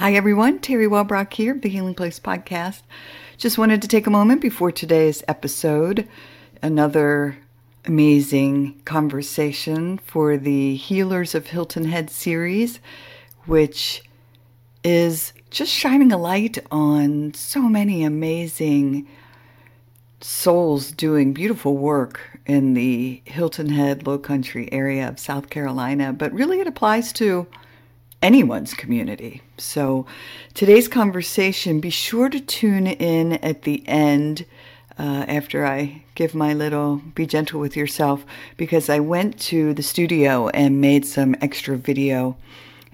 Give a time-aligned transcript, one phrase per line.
[0.00, 0.60] Hi, everyone.
[0.60, 2.80] Terry Wellbrock here, the Healing Place Podcast.
[3.36, 6.08] Just wanted to take a moment before today's episode,
[6.62, 7.36] another
[7.84, 12.80] amazing conversation for the Healers of Hilton Head series,
[13.44, 14.02] which
[14.82, 19.06] is just shining a light on so many amazing
[20.22, 26.32] souls doing beautiful work in the Hilton Head Low Country area of South Carolina, but
[26.32, 27.46] really it applies to
[28.22, 29.42] anyone's community.
[29.58, 30.06] So,
[30.54, 34.44] today's conversation, be sure to tune in at the end
[34.98, 38.26] uh, after I give my little be gentle with yourself
[38.58, 42.36] because I went to the studio and made some extra video.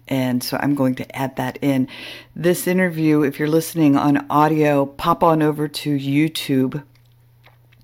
[0.06, 1.88] And so I'm going to add that in.
[2.36, 6.84] This interview, if you're listening on audio, pop on over to YouTube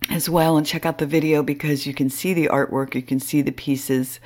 [0.08, 3.18] as well and check out the video because you can see the artwork, you can
[3.18, 4.20] see the pieces,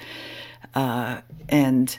[0.74, 1.98] uh, and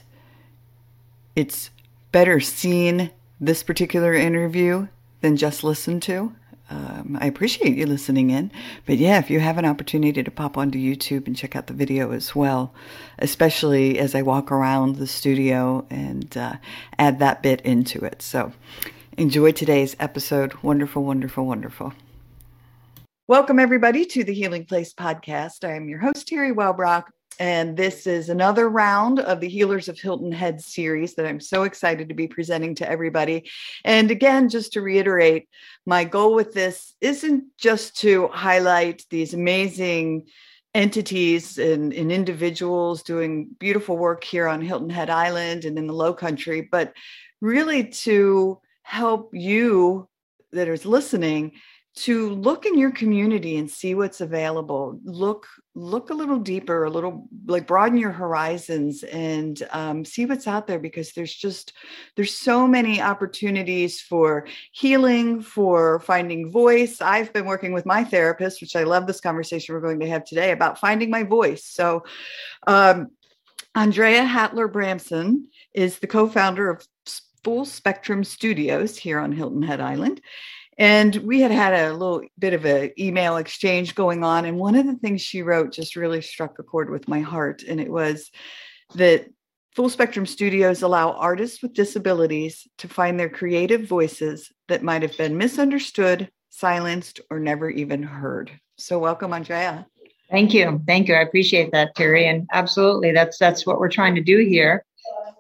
[1.38, 1.70] it's
[2.12, 4.88] better seen this particular interview
[5.22, 6.34] than just listened to.
[6.72, 8.52] Um, I appreciate you listening in.
[8.88, 11.76] But yeah, if you have an opportunity to pop onto YouTube and check out the
[11.76, 12.74] video as well,
[13.20, 16.56] especially as I walk around the studio and uh,
[16.98, 18.24] add that bit into it.
[18.24, 18.52] So
[19.16, 20.56] enjoy today's episode.
[20.64, 21.94] Wonderful, wonderful, wonderful.
[23.28, 25.64] Welcome, everybody, to the Healing Place podcast.
[25.64, 27.04] I am your host, Terry Wellbrock.
[27.40, 31.64] And this is another round of the Healers of Hilton Head series that I'm so
[31.64, 33.50] excited to be presenting to everybody.
[33.86, 35.48] And again, just to reiterate,
[35.86, 40.28] my goal with this isn't just to highlight these amazing
[40.74, 45.94] entities and, and individuals doing beautiful work here on Hilton Head Island and in the
[45.94, 46.94] Low Country, but
[47.42, 50.08] really to help you
[50.52, 51.54] that is listening
[51.98, 55.00] to look in your community and see what's available.
[55.04, 60.48] Look look a little deeper a little like broaden your horizons and um, see what's
[60.48, 61.74] out there because there's just
[62.16, 67.02] there's so many opportunities for healing for finding voice.
[67.02, 70.24] I've been working with my therapist which i love this conversation we're going to have
[70.24, 71.66] today about finding my voice.
[71.66, 72.04] So
[72.68, 73.08] um,
[73.74, 76.88] andrea hattler bramson is the co-founder of
[77.44, 80.22] full spectrum studios here on hilton head island
[80.78, 84.46] and we had had a little bit of an email exchange going on.
[84.46, 87.64] And one of the things she wrote just really struck a chord with my heart.
[87.68, 88.32] And it was
[88.96, 89.28] that
[89.76, 95.18] Full Spectrum Studios allow artists with disabilities to find their creative voices that might have
[95.18, 98.52] been misunderstood, silenced, or never even heard.
[98.78, 99.86] So, welcome, Andrea.
[100.32, 101.16] Thank you, thank you.
[101.16, 102.28] I appreciate that, Terry.
[102.28, 104.84] And absolutely, that's that's what we're trying to do here.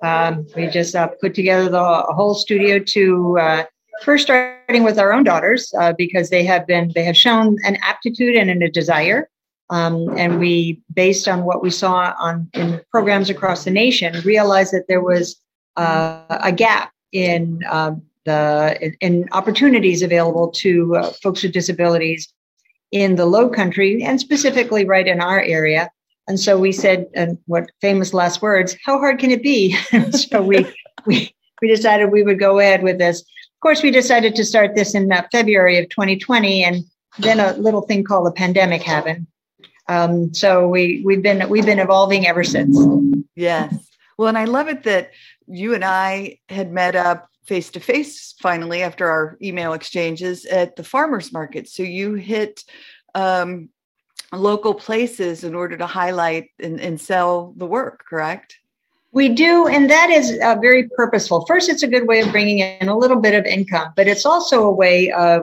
[0.04, 3.64] Um, we just uh, put together the whole studio to uh,
[4.04, 7.78] first starting with our own daughters uh, because they have been they have shown an
[7.82, 9.30] aptitude and a desire.
[9.70, 14.72] Um, and we based on what we saw on in programs across the nation realized
[14.74, 15.42] that there was
[15.76, 22.34] uh, a gap in um, the in, in, opportunities available to uh, folks with disabilities
[22.92, 25.92] in the low country and specifically right in our area.
[26.30, 29.76] And so we said and what famous last words how hard can it be?
[30.12, 30.66] So we
[31.06, 33.24] we we decided we would go ahead with this
[33.58, 36.84] of course, we decided to start this in uh, February of 2020, and
[37.18, 39.26] then a little thing called a pandemic happened.
[39.88, 42.78] Um, so we we've been we've been evolving ever since.
[43.36, 43.90] Yes.
[44.16, 45.10] Well, and I love it that
[45.48, 50.76] you and I had met up face to face finally after our email exchanges at
[50.76, 51.68] the farmers market.
[51.68, 52.64] So you hit
[53.16, 53.70] um,
[54.32, 58.60] local places in order to highlight and, and sell the work, correct?
[59.18, 61.44] We do, and that is uh, very purposeful.
[61.48, 64.28] First, it's a good way of bringing in a little bit of income, but it's
[64.28, 65.42] also a way of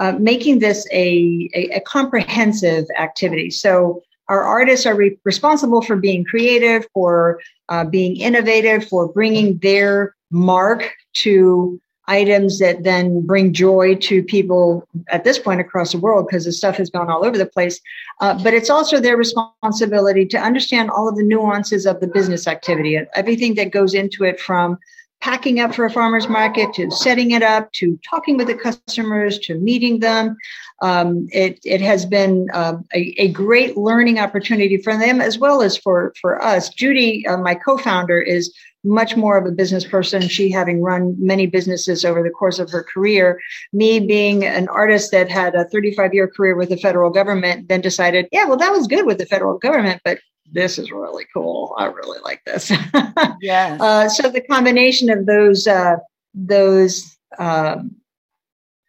[0.00, 3.48] uh, making this a, a, a, comprehensive activity.
[3.48, 9.56] So, our artists are re- responsible for being creative, for uh, being innovative, for bringing
[9.58, 15.98] their mark to items that then bring joy to people at this point across the
[15.98, 17.80] world because the stuff has gone all over the place.
[18.20, 22.46] Uh, but it's also their responsibility to understand all of the nuances of the business
[22.46, 24.78] activity, everything that goes into it from
[25.22, 29.38] packing up for a farmer's market to setting it up to talking with the customers
[29.38, 30.36] to meeting them.
[30.82, 35.62] Um, it, it has been uh, a, a, great learning opportunity for them as well
[35.62, 36.70] as for, for us.
[36.70, 38.52] Judy, uh, my co founder, is
[38.84, 42.70] much more of a business person, she having run many businesses over the course of
[42.70, 43.40] her career.
[43.72, 47.80] Me being an artist that had a 35 year career with the federal government, then
[47.80, 50.18] decided, yeah, well, that was good with the federal government, but
[50.50, 51.74] this is really cool.
[51.78, 52.72] I really like this.
[53.40, 53.78] yeah.
[53.80, 55.96] Uh, so the combination of those, uh,
[56.34, 57.96] those, um,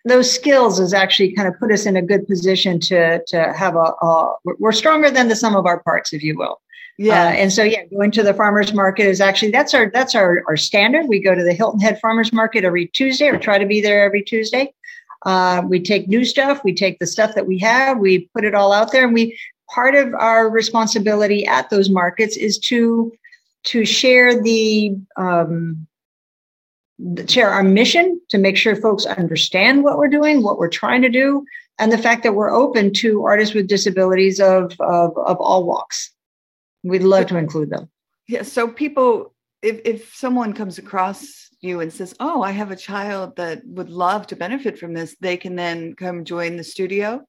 [0.06, 3.76] those skills has actually kind of put us in a good position to to have
[3.76, 6.60] a, a we're stronger than the sum of our parts, if you will.
[6.98, 7.24] Yeah.
[7.24, 10.44] Uh, and so yeah, going to the farmers market is actually that's our that's our
[10.48, 11.08] our standard.
[11.08, 14.04] We go to the Hilton Head Farmers Market every Tuesday, or try to be there
[14.04, 14.74] every Tuesday.
[15.26, 18.54] Uh, we take new stuff, we take the stuff that we have, we put it
[18.54, 19.38] all out there, and we
[19.70, 23.12] part of our responsibility at those markets is to
[23.64, 25.88] to share the um,
[27.28, 31.10] share our mission to make sure folks understand what we're doing, what we're trying to
[31.10, 31.44] do,
[31.80, 36.13] and the fact that we're open to artists with disabilities of of, of all walks.
[36.84, 37.90] We'd love to include them.
[38.28, 38.44] Yeah.
[38.44, 43.38] So people, if if someone comes across you and says, "Oh, I have a child
[43.38, 47.26] that would love to benefit from this," they can then come join the studio.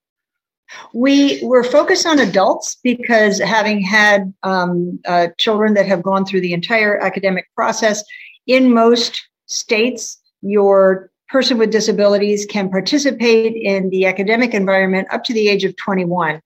[0.93, 6.41] We were focused on adults because having had um, uh, children that have gone through
[6.41, 8.03] the entire academic process,
[8.47, 15.33] in most states, your person with disabilities can participate in the academic environment up to
[15.33, 16.41] the age of 21.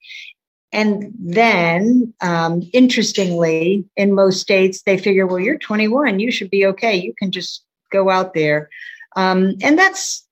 [0.72, 6.66] And then, um, interestingly, in most states, they figure, well, you're 21, you should be
[6.66, 6.94] okay.
[6.94, 8.68] You can just go out there.
[9.16, 10.26] Um, and that's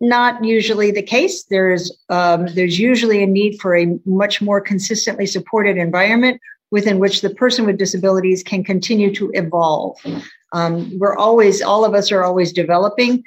[0.00, 1.44] not usually the case.
[1.44, 6.40] There's um, there's usually a need for a much more consistently supported environment
[6.70, 9.96] within which the person with disabilities can continue to evolve.
[10.52, 13.24] Um, we're always, all of us are always developing,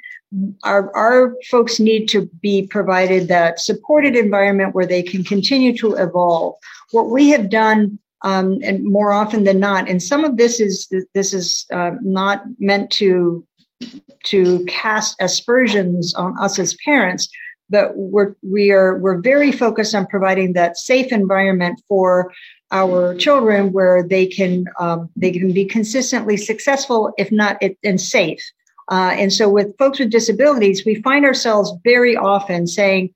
[0.62, 5.94] our, our folks need to be provided that supported environment where they can continue to
[5.94, 6.56] evolve.
[6.90, 10.88] What we have done, um, and more often than not, and some of this is
[11.14, 13.46] this is uh, not meant to
[14.24, 17.28] to cast aspersions on us as parents,
[17.68, 22.32] but we're we are we're very focused on providing that safe environment for
[22.70, 28.42] our children where they can um, they can be consistently successful, if not and safe.
[28.90, 33.12] Uh, and so with folks with disabilities, we find ourselves very often saying,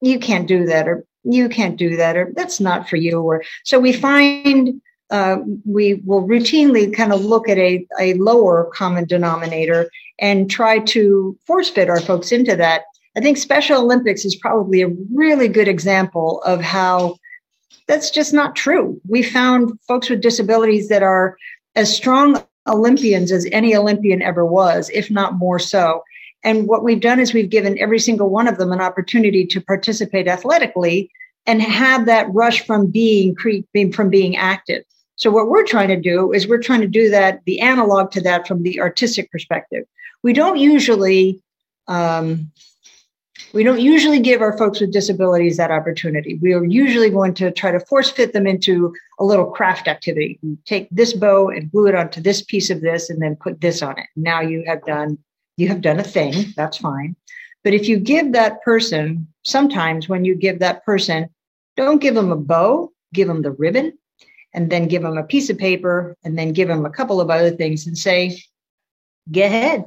[0.00, 3.20] you can't do that, or you can't do that, or that's not for you.
[3.20, 4.80] Or so we find
[5.10, 10.78] uh, we will routinely kind of look at a, a lower common denominator and try
[10.78, 12.82] to force fit our folks into that.
[13.16, 17.18] I think Special Olympics is probably a really good example of how
[17.86, 19.00] that's just not true.
[19.06, 21.36] We found folks with disabilities that are
[21.76, 26.02] as strong Olympians as any Olympian ever was, if not more so.
[26.44, 29.60] And what we've done is we've given every single one of them an opportunity to
[29.60, 31.10] participate athletically
[31.46, 33.36] and have that rush from being
[33.92, 34.84] from being active.
[35.16, 38.20] So what we're trying to do is we're trying to do that the analog to
[38.22, 39.84] that from the artistic perspective.
[40.22, 41.40] We don't usually
[41.88, 42.50] um,
[43.52, 46.38] we don't usually give our folks with disabilities that opportunity.
[46.40, 50.38] We are usually going to try to force fit them into a little craft activity.
[50.42, 53.60] You take this bow and glue it onto this piece of this and then put
[53.60, 54.06] this on it.
[54.16, 55.18] Now you have done
[55.56, 56.52] you have done a thing.
[56.56, 57.14] That's fine.
[57.62, 61.28] But if you give that person, sometimes when you give that person,
[61.76, 63.92] don't give them a bow, give them the ribbon,
[64.54, 67.30] and then give them a piece of paper, and then give them a couple of
[67.30, 68.42] other things and say,
[69.30, 69.84] get ahead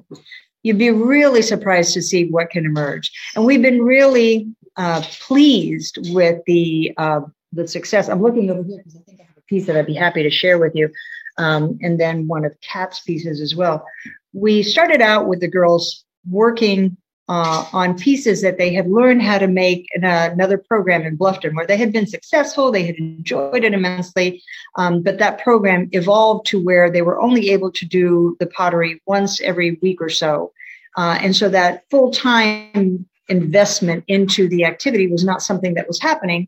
[0.65, 3.11] you'd be really surprised to see what can emerge.
[3.35, 4.47] And we've been really
[4.77, 7.21] uh, pleased with the uh,
[7.53, 8.09] the success.
[8.09, 10.23] I'm looking over here because I think I have a piece that I'd be happy
[10.23, 10.89] to share with you,
[11.37, 13.85] um, and then one of Kat's pieces as well.
[14.33, 16.97] We started out with the girls working
[17.27, 21.17] uh, on pieces that they had learned how to make in a, another program in
[21.17, 24.43] Bluffton, where they had been successful, they had enjoyed it immensely,
[24.77, 29.01] um, but that program evolved to where they were only able to do the pottery
[29.05, 30.51] once every week or so.
[30.97, 35.99] Uh, and so that full time investment into the activity was not something that was
[36.01, 36.47] happening.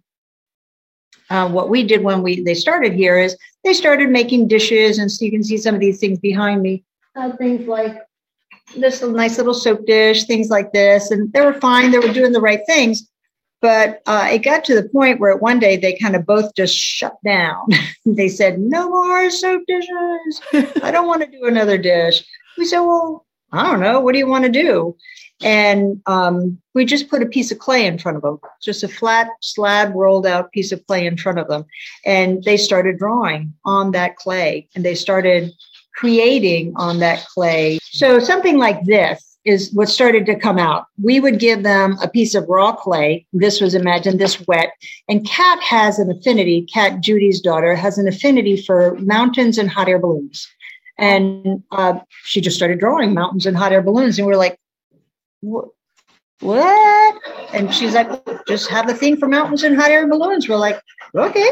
[1.29, 5.11] Uh, what we did when we they started here is they started making dishes, and
[5.11, 6.83] so you can see some of these things behind me.
[7.15, 7.97] Uh, things like
[8.77, 11.91] this nice little soap dish, things like this, and they were fine.
[11.91, 13.09] They were doing the right things,
[13.61, 16.75] but uh, it got to the point where one day they kind of both just
[16.75, 17.67] shut down.
[18.05, 20.41] they said, "No more soap dishes.
[20.81, 22.23] I don't want to do another dish."
[22.57, 23.99] We said, "Well, I don't know.
[23.99, 24.95] What do you want to do?
[25.41, 28.87] And um, we just put a piece of clay in front of them, just a
[28.87, 31.65] flat slab rolled out piece of clay in front of them.
[32.05, 35.51] And they started drawing on that clay and they started
[35.95, 37.79] creating on that clay.
[37.83, 40.85] So something like this is what started to come out.
[41.01, 43.25] We would give them a piece of raw clay.
[43.31, 44.71] This was imagine this wet.
[45.07, 49.87] And Kat has an affinity, Kat Judy's daughter has an affinity for mountains and hot
[49.87, 50.47] air balloons.
[50.97, 54.17] And uh, she just started drawing mountains and hot air balloons.
[54.17, 54.59] And we are like,
[56.39, 57.15] what?
[57.53, 58.09] And she's like,
[58.47, 60.47] just have a thing for mountains and hot air balloons.
[60.47, 60.81] We're like,
[61.15, 61.49] okay.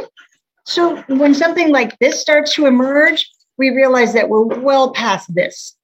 [0.66, 5.76] So when something like this starts to emerge, we realize that we're well past this.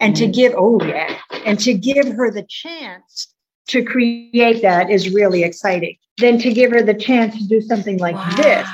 [0.00, 0.32] And to mm-hmm.
[0.32, 3.34] give, oh yeah, and to give her the chance
[3.68, 5.96] to create that is really exciting.
[6.16, 8.30] Then to give her the chance to do something like wow.
[8.36, 8.68] this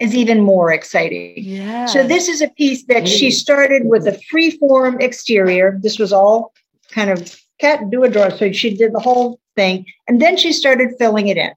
[0.00, 1.34] is even more exciting.
[1.36, 1.86] Yeah.
[1.86, 5.78] So this is a piece that she started with a free form exterior.
[5.82, 6.52] This was all
[6.90, 8.30] kind of cat do a drawer.
[8.30, 9.86] So she did the whole thing.
[10.08, 11.52] And then she started filling it in.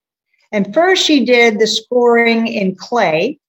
[0.52, 3.40] And first she did the scoring in clay.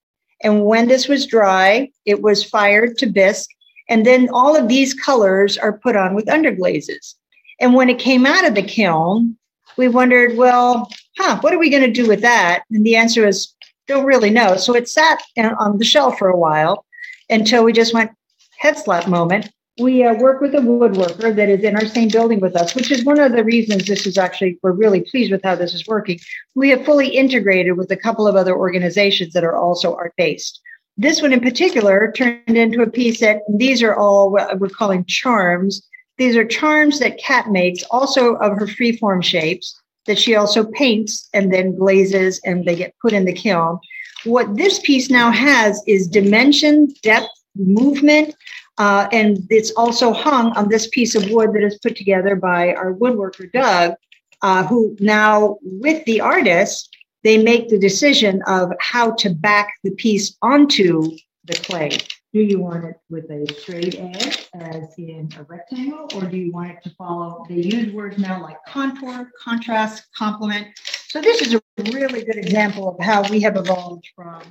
[0.43, 3.51] And when this was dry, it was fired to bisque.
[3.89, 7.15] And then all of these colors are put on with underglazes.
[7.61, 9.37] And when it came out of the kiln,
[9.77, 12.65] we wondered, well, huh, what are we going to do with that?
[12.71, 13.55] And the answer is,
[13.91, 14.57] don't really know.
[14.57, 16.87] So it sat on the shelf for a while
[17.29, 18.13] until we just went
[18.59, 19.51] head slap moment.
[19.79, 22.91] We uh, work with a woodworker that is in our same building with us, which
[22.91, 25.87] is one of the reasons this is actually, we're really pleased with how this is
[25.87, 26.21] working.
[26.55, 30.61] We have fully integrated with a couple of other organizations that are also art based.
[30.97, 35.05] This one in particular turned into a piece that these are all what we're calling
[35.07, 35.83] charms.
[36.19, 41.29] These are charms that Kat makes, also of her freeform shapes that she also paints
[41.33, 43.79] and then glazes and they get put in the kiln.
[44.25, 48.35] What this piece now has is dimension, depth, movement,
[48.79, 52.73] uh, and it's also hung on this piece of wood that is put together by
[52.75, 53.95] our woodworker, Doug,
[54.43, 56.89] uh, who now, with the artist,
[57.23, 61.03] they make the decision of how to back the piece onto
[61.45, 61.91] the clay.
[62.33, 66.53] Do you want it with a straight edge as in a rectangle, or do you
[66.53, 67.45] want it to follow?
[67.49, 70.69] They use words now like contour, contrast, complement.
[71.09, 71.61] So this is a
[71.93, 74.43] really good example of how we have evolved from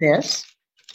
[0.00, 0.42] this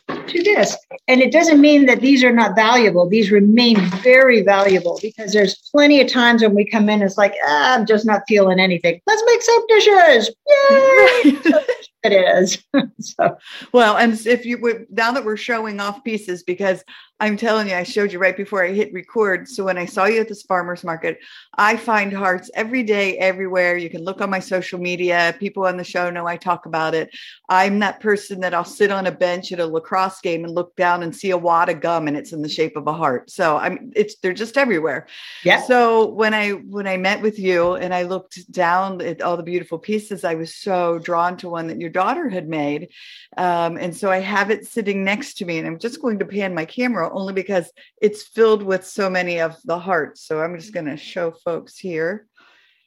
[0.07, 0.75] to this.
[1.07, 3.07] And it doesn't mean that these are not valuable.
[3.07, 7.36] These remain very valuable because there's plenty of times when we come in, it's like,
[7.45, 9.00] ah, I'm just not feeling anything.
[9.05, 10.31] Let's make some dishes.
[10.50, 11.53] Yay!
[12.03, 12.63] it is.
[12.99, 13.37] so.
[13.71, 16.83] Well, and if you would, now that we're showing off pieces, because
[17.19, 19.47] I'm telling you, I showed you right before I hit record.
[19.47, 21.19] So when I saw you at this farmer's market,
[21.57, 23.75] I find hearts every day, everywhere.
[23.75, 25.35] You can look on my social media.
[25.39, 27.09] People on the show know I talk about it.
[27.49, 30.75] I'm that person that I'll sit on a bench at a lacrosse game and look
[30.75, 33.31] down and see a wad of gum and it's in the shape of a heart.
[33.31, 35.07] So I'm it's they're just everywhere.
[35.43, 35.63] Yeah.
[35.63, 39.43] So when I when I met with you and I looked down at all the
[39.43, 42.89] beautiful pieces, I was so drawn to one that your daughter had made.
[43.38, 46.25] Um, and so I have it sitting next to me and I'm just going to
[46.25, 50.25] pan my camera only because it's filled with so many of the hearts.
[50.27, 52.27] So I'm just going to show folks here.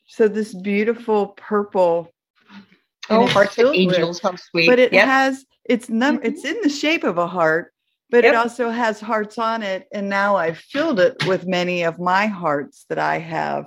[0.07, 2.13] So this beautiful purple.
[3.09, 4.69] Oh, hearts and angels, how sweet!
[4.69, 5.07] But it yep.
[5.07, 6.27] has it's num mm-hmm.
[6.27, 7.73] it's in the shape of a heart,
[8.09, 8.35] but yep.
[8.35, 9.89] it also has hearts on it.
[9.93, 13.67] And now I've filled it with many of my hearts that I have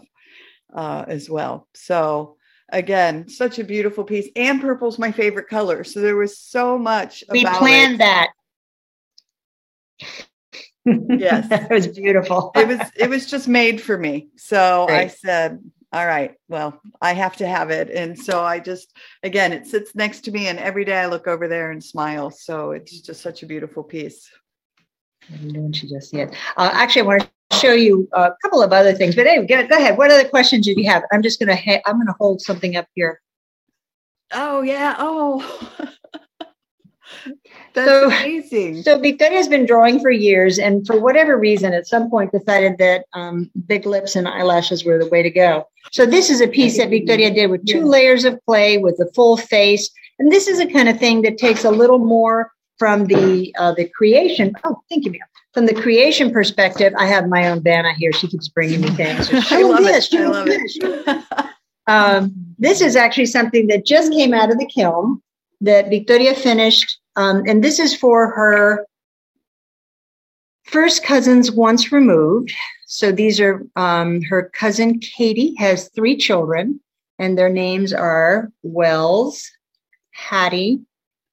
[0.74, 1.68] uh, as well.
[1.74, 2.38] So
[2.74, 4.28] again, such a beautiful piece.
[4.36, 5.84] And purple's my favorite color.
[5.86, 7.24] So there was so much.
[7.30, 8.00] We planned it.
[8.00, 8.30] that
[10.86, 15.60] yes it was beautiful it was it was just made for me so i said
[15.94, 19.96] all right well i have to have it and so i just again it sits
[19.96, 23.22] next to me and every day i look over there and smile so it's just
[23.22, 24.30] such a beautiful piece
[25.54, 27.30] don't you just it uh, actually i want to
[27.64, 30.66] show you a couple of other things but anyway go, go ahead what other questions
[30.66, 33.22] do you have i'm just gonna ha- i'm gonna hold something up here
[34.34, 35.70] oh yeah oh
[37.74, 38.84] That's so, amazing.
[38.84, 42.78] So Victoria has been drawing for years, and for whatever reason, at some point decided
[42.78, 45.68] that um, big lips and eyelashes were the way to go.
[45.92, 47.86] So this is a piece that Victoria did with two yeah.
[47.86, 49.90] layers of clay with a full face,
[50.20, 53.74] and this is a kind of thing that takes a little more from the uh,
[53.74, 54.54] the creation.
[54.64, 55.22] Oh, thank you, ma'am.
[55.54, 58.12] From the creation perspective, I have my own Vanna here.
[58.12, 59.30] She keeps bringing me things.
[59.52, 60.12] I love this.
[60.12, 60.20] it.
[60.20, 61.24] I love it.
[61.88, 65.22] um, this is actually something that just came out of the kiln
[65.62, 68.86] that Victoria finished um, and this is for her
[70.64, 72.52] first cousins once removed.
[72.88, 76.80] So these are um, her cousin Katie has three children,
[77.20, 79.50] and their names are Wells,
[80.12, 80.80] Hattie,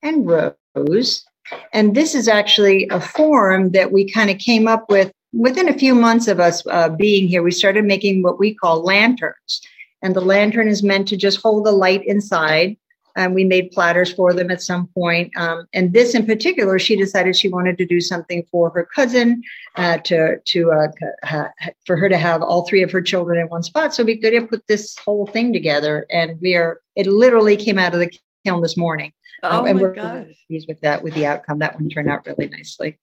[0.02, 1.24] and Rose.
[1.73, 5.78] And this is actually a form that we kind of came up with within a
[5.78, 7.42] few months of us uh, being here.
[7.42, 9.61] We started making what we call lanterns.
[10.02, 12.76] And the lantern is meant to just hold the light inside.
[13.16, 15.37] And we made platters for them at some point.
[15.37, 19.42] Um, and this in particular, she decided she wanted to do something for her cousin
[19.75, 21.49] uh, to to uh,
[21.85, 23.92] for her to have all three of her children in one spot.
[23.95, 26.80] So we could have put this whole thing together, and we are.
[26.95, 28.12] It literally came out of the
[28.47, 29.12] kiln this morning.
[29.42, 30.26] Oh um, and my we're gosh.
[30.47, 31.59] pleased with that, with the outcome.
[31.61, 32.99] That one turned out really nicely.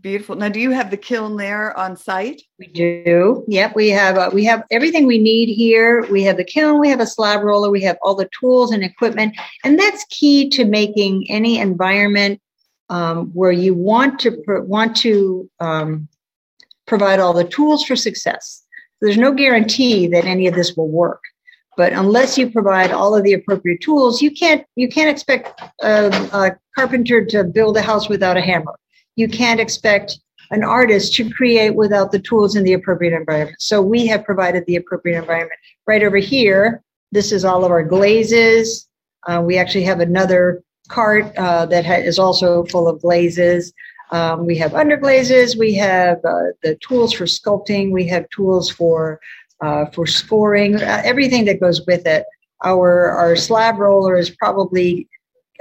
[0.00, 0.36] Beautiful.
[0.36, 2.42] Now, do you have the kiln there on site?
[2.58, 3.44] We do.
[3.48, 6.06] Yep, we have uh, we have everything we need here.
[6.10, 8.84] We have the kiln, we have a slab roller, we have all the tools and
[8.84, 12.40] equipment, and that's key to making any environment
[12.90, 16.08] um, where you want to want to um,
[16.86, 18.62] provide all the tools for success.
[19.00, 21.22] There's no guarantee that any of this will work,
[21.76, 26.08] But unless you provide all of the appropriate tools, you can't you can't expect a,
[26.32, 28.74] a carpenter to build a house without a hammer.
[29.16, 30.18] You can't expect
[30.50, 33.56] an artist to create without the tools in the appropriate environment.
[33.60, 35.58] So we have provided the appropriate environment.
[35.86, 38.88] Right over here, this is all of our glazes.
[39.26, 43.72] Uh, we actually have another cart uh, that ha- is also full of glazes.
[44.12, 45.58] Um, we have underglazes.
[45.58, 47.90] We have uh, the tools for sculpting.
[47.90, 49.20] We have tools for
[49.60, 50.76] uh, for scoring.
[50.76, 52.24] Uh, everything that goes with it.
[52.64, 55.08] Our our slab roller is probably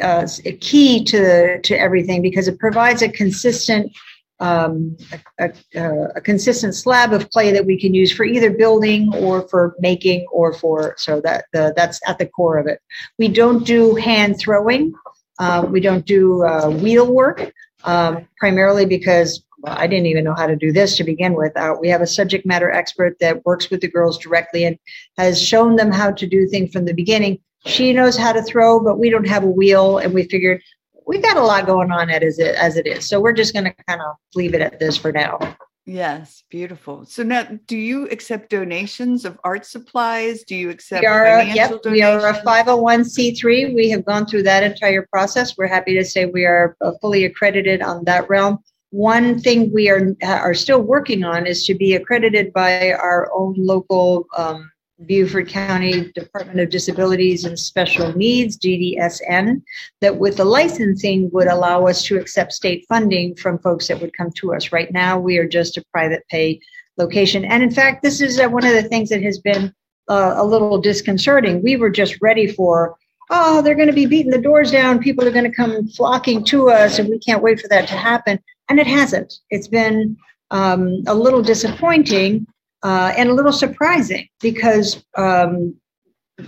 [0.02, 0.28] uh,
[0.62, 3.92] key to to everything because it provides a consistent
[4.40, 4.98] um,
[5.40, 9.48] a, a, a, consistent slab of clay that we can use for either building or
[9.48, 12.82] for making or for so that the, that's at the core of it.
[13.18, 14.94] We don't do hand throwing.
[15.40, 17.54] Uh, we don't do uh, wheel work
[17.86, 21.58] um, primarily because well, I didn't even know how to do this to begin with.
[21.58, 24.78] Uh, we have a subject matter expert that works with the girls directly and
[25.18, 27.40] has shown them how to do things from the beginning.
[27.66, 30.62] She knows how to throw, but we don't have a wheel, and we figured
[31.08, 33.10] we got a lot going on as it as it is.
[33.10, 35.40] So we're just going to kind of leave it at this for now.
[35.88, 37.06] Yes, beautiful.
[37.06, 40.44] So now, do you accept donations of art supplies?
[40.44, 41.92] Do you accept we are, financial yep, donations?
[41.92, 43.76] We are a 501c3.
[43.76, 45.58] We have gone through that entire process.
[45.58, 48.60] We're happy to say we are uh, fully accredited on that realm.
[48.96, 53.54] One thing we are are still working on is to be accredited by our own
[53.58, 54.72] local um,
[55.06, 59.62] Beaufort County Department of Disabilities and Special Needs, DDSN,
[60.00, 64.16] that with the licensing would allow us to accept state funding from folks that would
[64.16, 64.72] come to us.
[64.72, 66.62] Right now, we are just a private pay
[66.98, 67.44] location.
[67.44, 69.74] And in fact, this is uh, one of the things that has been
[70.08, 71.62] uh, a little disconcerting.
[71.62, 72.96] We were just ready for,
[73.30, 75.00] oh, they're going to be beating the doors down.
[75.00, 77.96] People are going to come flocking to us, and we can't wait for that to
[77.96, 78.40] happen.
[78.70, 79.40] And it hasn't.
[79.50, 80.18] It's been
[80.52, 82.48] um, a little disappointing
[82.84, 85.76] uh, and a little surprising because um,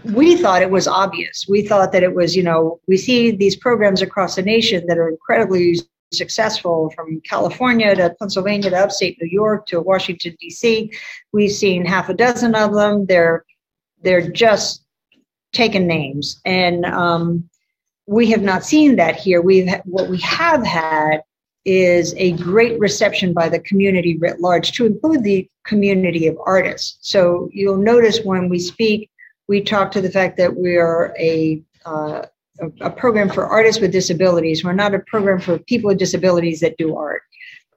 [0.06, 1.46] we thought it was obvious.
[1.48, 4.98] We thought that it was, you know, we see these programs across the nation that
[4.98, 5.78] are incredibly
[6.14, 10.92] successful from California to Pennsylvania to upstate New York to Washington D.C.
[11.34, 13.06] We've seen half a dozen of them.
[13.06, 13.44] They're
[14.02, 14.84] they're just
[15.54, 17.50] taking names, and um,
[18.06, 19.42] we have not seen that here.
[19.42, 21.22] We've what we have had
[21.68, 26.98] is a great reception by the community writ large, to include the community of artists.
[27.02, 29.12] So you'll notice when we speak,
[29.50, 32.26] we talk to the fact that we are a uh,
[32.82, 34.64] a, program for artists with disabilities.
[34.64, 37.22] We're not a program for people with disabilities that do art.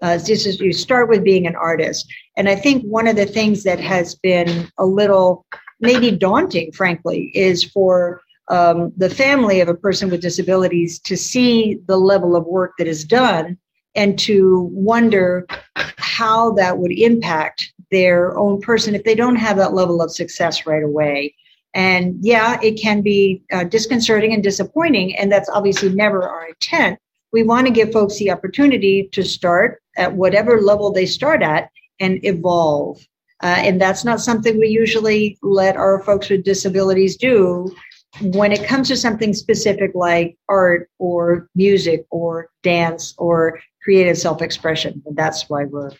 [0.00, 3.26] Uh, this is you start with being an artist, and I think one of the
[3.26, 5.44] things that has been a little
[5.80, 11.78] maybe daunting, frankly, is for um, the family of a person with disabilities to see
[11.86, 13.58] the level of work that is done
[13.94, 19.74] and to wonder how that would impact their own person if they don't have that
[19.74, 21.34] level of success right away.
[21.74, 26.98] And yeah, it can be uh, disconcerting and disappointing, and that's obviously never our intent.
[27.32, 31.70] We want to give folks the opportunity to start at whatever level they start at
[32.00, 32.98] and evolve.
[33.42, 37.72] Uh, and that's not something we usually let our folks with disabilities do
[38.20, 45.02] when it comes to something specific like art or music or dance or creative self-expression.
[45.04, 45.90] And that's why we're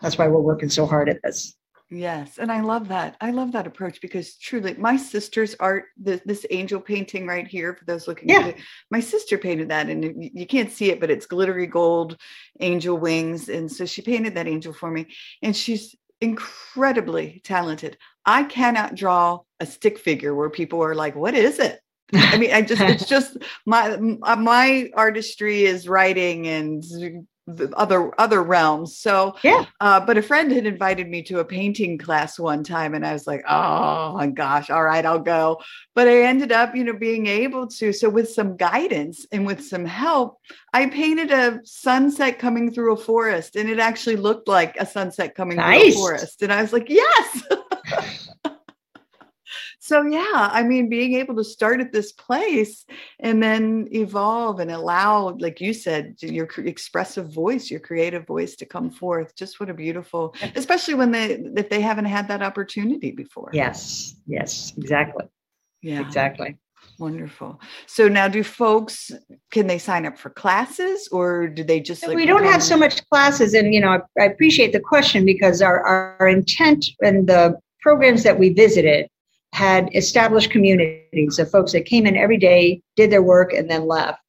[0.00, 1.56] that's why we're working so hard at this.
[1.90, 3.16] Yes and i love that.
[3.20, 7.74] I love that approach because truly my sister's art this, this angel painting right here
[7.74, 8.38] for those looking yeah.
[8.38, 8.56] at it
[8.90, 12.16] my sister painted that and you can't see it but it's glittery gold
[12.60, 15.06] angel wings and so she painted that angel for me
[15.42, 17.98] and she's incredibly talented.
[18.24, 21.80] I cannot draw a stick figure where people are like what is it?
[22.14, 26.82] I mean, I just it's just my my artistry is writing and
[27.74, 28.96] other other realms.
[28.96, 29.66] So yeah.
[29.80, 33.12] Uh, but a friend had invited me to a painting class one time, and I
[33.12, 35.60] was like, oh my gosh, all right, I'll go.
[35.94, 37.92] But I ended up, you know, being able to.
[37.92, 40.38] So with some guidance and with some help,
[40.72, 45.34] I painted a sunset coming through a forest, and it actually looked like a sunset
[45.34, 45.80] coming nice.
[45.80, 46.42] through a forest.
[46.42, 47.42] And I was like, yes.
[49.84, 52.86] so yeah i mean being able to start at this place
[53.20, 58.66] and then evolve and allow like you said your expressive voice your creative voice to
[58.66, 59.34] come forth.
[59.36, 63.50] Just what a beautiful especially when they if they haven't had that opportunity before.
[63.52, 65.26] Yes yes exactly.
[65.82, 66.00] Yeah.
[66.00, 66.56] Exactly.
[66.98, 67.60] Wonderful.
[67.86, 69.10] So now, do folks
[69.50, 72.06] can they sign up for classes, or do they just?
[72.06, 75.24] Like, we don't have so much classes, and you know, I, I appreciate the question
[75.24, 79.08] because our our intent and the programs that we visited
[79.54, 83.86] had established communities of folks that came in every day, did their work, and then
[83.86, 84.20] left.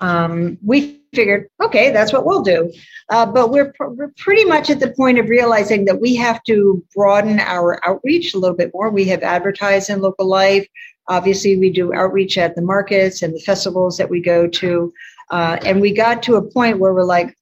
[0.00, 2.72] Um, we figured, okay, that's what we'll do.
[3.10, 6.42] Uh, but we're, pr- we're pretty much at the point of realizing that we have
[6.44, 8.88] to broaden our outreach a little bit more.
[8.88, 10.66] We have advertised in local life.
[11.06, 14.90] Obviously, we do outreach at the markets and the festivals that we go to.
[15.30, 17.36] Uh, and we got to a point where we're like,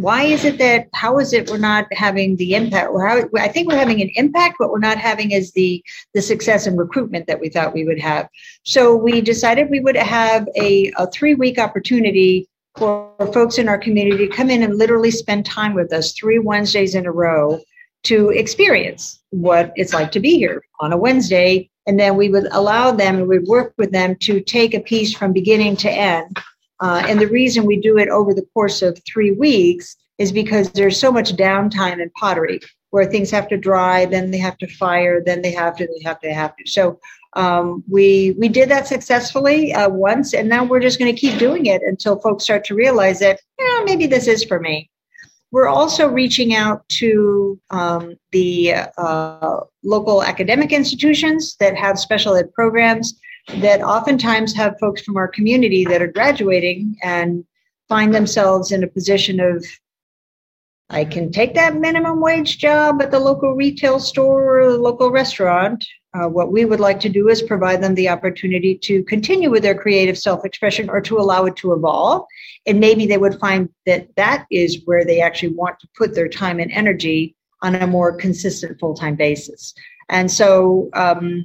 [0.00, 2.90] why is it that how is it we're not having the impact?
[2.92, 5.82] How i think we're having an impact but we're not having as the
[6.14, 8.28] the success in recruitment that we thought we would have.
[8.64, 13.78] So we decided we would have a, a three week opportunity for folks in our
[13.78, 17.60] community to come in and literally spend time with us three wednesdays in a row
[18.04, 21.68] to experience what it's like to be here on a wednesday.
[21.86, 25.12] And then we would allow them and we'd work with them to take a piece
[25.12, 26.38] from beginning to end
[26.80, 30.70] uh, and the reason we do it over the course of three weeks is because
[30.72, 34.66] there's so much downtime in pottery where things have to dry, then they have to
[34.66, 36.70] fire, then they have to, they have to, they have to.
[36.70, 36.98] So
[37.34, 41.38] um, we we did that successfully uh, once, and now we're just going to keep
[41.38, 44.90] doing it until folks start to realize that yeah, maybe this is for me.
[45.52, 52.52] We're also reaching out to um, the uh, local academic institutions that have special ed
[52.52, 53.18] programs
[53.56, 57.44] that oftentimes have folks from our community that are graduating and
[57.88, 59.64] find themselves in a position of
[60.92, 65.12] I can take that minimum wage job at the local retail store or the local
[65.12, 65.84] restaurant.
[66.12, 69.62] Uh, what we would like to do is provide them the opportunity to continue with
[69.62, 72.26] their creative self expression or to allow it to evolve.
[72.66, 76.28] And maybe they would find that that is where they actually want to put their
[76.28, 79.72] time and energy on a more consistent full time basis.
[80.08, 81.44] And so um,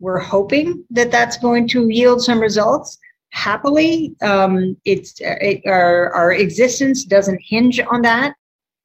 [0.00, 2.98] we're hoping that that's going to yield some results.
[3.30, 8.34] Happily, um, it's it, our our existence doesn't hinge on that.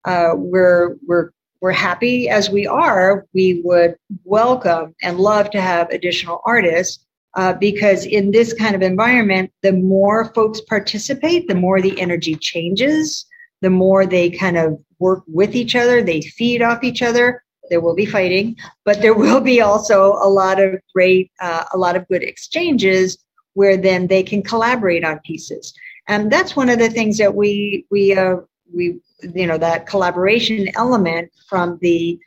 [0.06, 3.26] Uh, we're we're we're happy as we are.
[3.34, 8.82] We would welcome and love to have additional artists uh, because in this kind of
[8.82, 13.26] environment, the more folks participate, the more the energy changes,
[13.62, 17.82] the more they kind of work with each other, they feed off each other there
[17.82, 21.96] will be fighting, but there will be also a lot of great, uh, a lot
[21.96, 23.18] of good exchanges
[23.54, 25.74] where then they can collaborate on pieces.
[26.08, 28.38] And that's one of the things that we we uh,
[28.74, 29.00] we
[29.36, 32.20] you know that collaboration element from the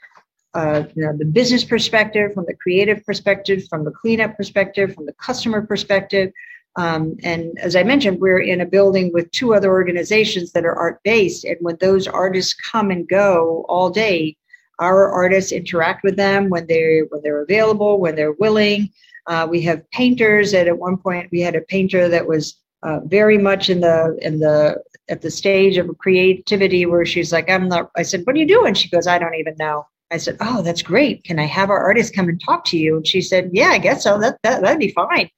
[0.55, 5.07] uh, you know the business perspective, from the creative perspective, from the cleanup perspective, from
[5.07, 6.33] the customer perspective.
[6.77, 10.75] Um, and as I mentioned, we're in a building with two other organizations that are
[10.75, 11.45] art based.
[11.45, 14.37] And when those artists come and go all day,
[14.81, 18.91] our artists interact with them when they're when they're available, when they're willing.
[19.27, 23.01] Uh, we have painters that at one point we had a painter that was uh,
[23.05, 27.69] very much in the in the at the stage of creativity where she's like, I'm
[27.69, 27.91] not.
[27.97, 28.75] I said, What are you doing?
[28.75, 29.87] She goes, I don't even know.
[30.11, 31.25] I said, Oh, that's great.
[31.25, 32.97] Can I have our artist come and talk to you?
[32.97, 34.19] And she said, Yeah, I guess so.
[34.19, 35.29] That, that that'd be fine.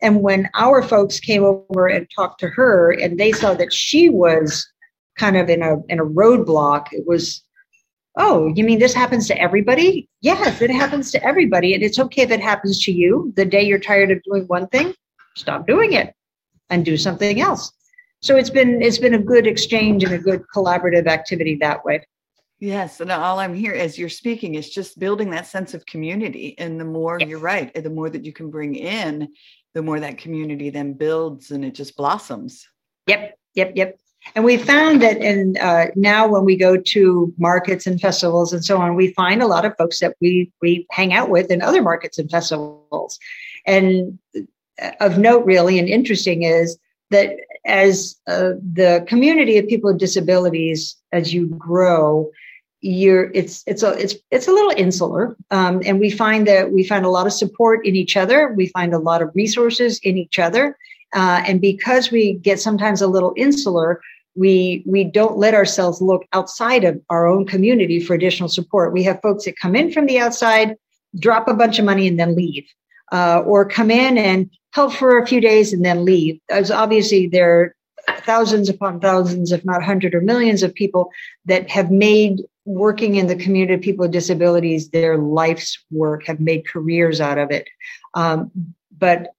[0.00, 4.08] And when our folks came over and talked to her, and they saw that she
[4.08, 4.66] was
[5.16, 7.41] kind of in a in a roadblock, it was
[8.16, 10.08] Oh, you mean this happens to everybody?
[10.20, 11.74] Yes, it happens to everybody.
[11.74, 13.32] And it's okay if it happens to you.
[13.36, 14.94] The day you're tired of doing one thing,
[15.34, 16.14] stop doing it
[16.68, 17.72] and do something else.
[18.20, 22.06] So it's been it's been a good exchange and a good collaborative activity that way.
[22.60, 26.54] Yes, and all I'm here as you're speaking is just building that sense of community.
[26.58, 27.28] And the more yes.
[27.28, 29.28] you're right, the more that you can bring in,
[29.74, 32.68] the more that community then builds and it just blossoms.
[33.08, 33.98] Yep, yep, yep.
[34.34, 38.64] And we found that in uh, now when we go to markets and festivals and
[38.64, 41.60] so on, we find a lot of folks that we we hang out with in
[41.60, 43.18] other markets and festivals.
[43.66, 44.18] And
[44.80, 46.78] uh, of note, really, and interesting is
[47.10, 52.30] that as uh, the community of people with disabilities, as you grow,
[52.80, 56.84] you're it's it's a it's it's a little insular, um, and we find that we
[56.84, 58.52] find a lot of support in each other.
[58.56, 60.76] We find a lot of resources in each other.
[61.12, 64.00] Uh, and because we get sometimes a little insular,
[64.34, 68.92] we we don't let ourselves look outside of our own community for additional support.
[68.92, 70.76] We have folks that come in from the outside,
[71.18, 72.64] drop a bunch of money, and then leave,
[73.12, 76.40] uh, or come in and help for a few days and then leave.
[76.50, 77.76] As obviously there are
[78.20, 81.10] thousands upon thousands, if not hundreds or millions, of people
[81.44, 86.40] that have made working in the community of people with disabilities their life's work, have
[86.40, 87.68] made careers out of it.
[88.14, 88.50] Um,
[88.96, 89.34] but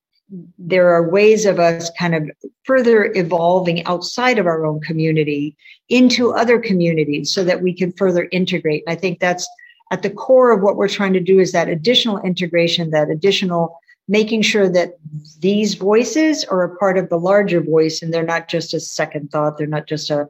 [0.58, 2.30] there are ways of us kind of
[2.64, 5.56] further evolving outside of our own community
[5.90, 8.84] into other communities so that we can further integrate.
[8.88, 9.48] And I think that's
[9.92, 13.78] at the core of what we're trying to do is that additional integration, that additional
[14.08, 14.98] making sure that
[15.40, 19.32] these voices are a part of the larger voice and they're not just a second
[19.32, 20.28] thought, they're not just a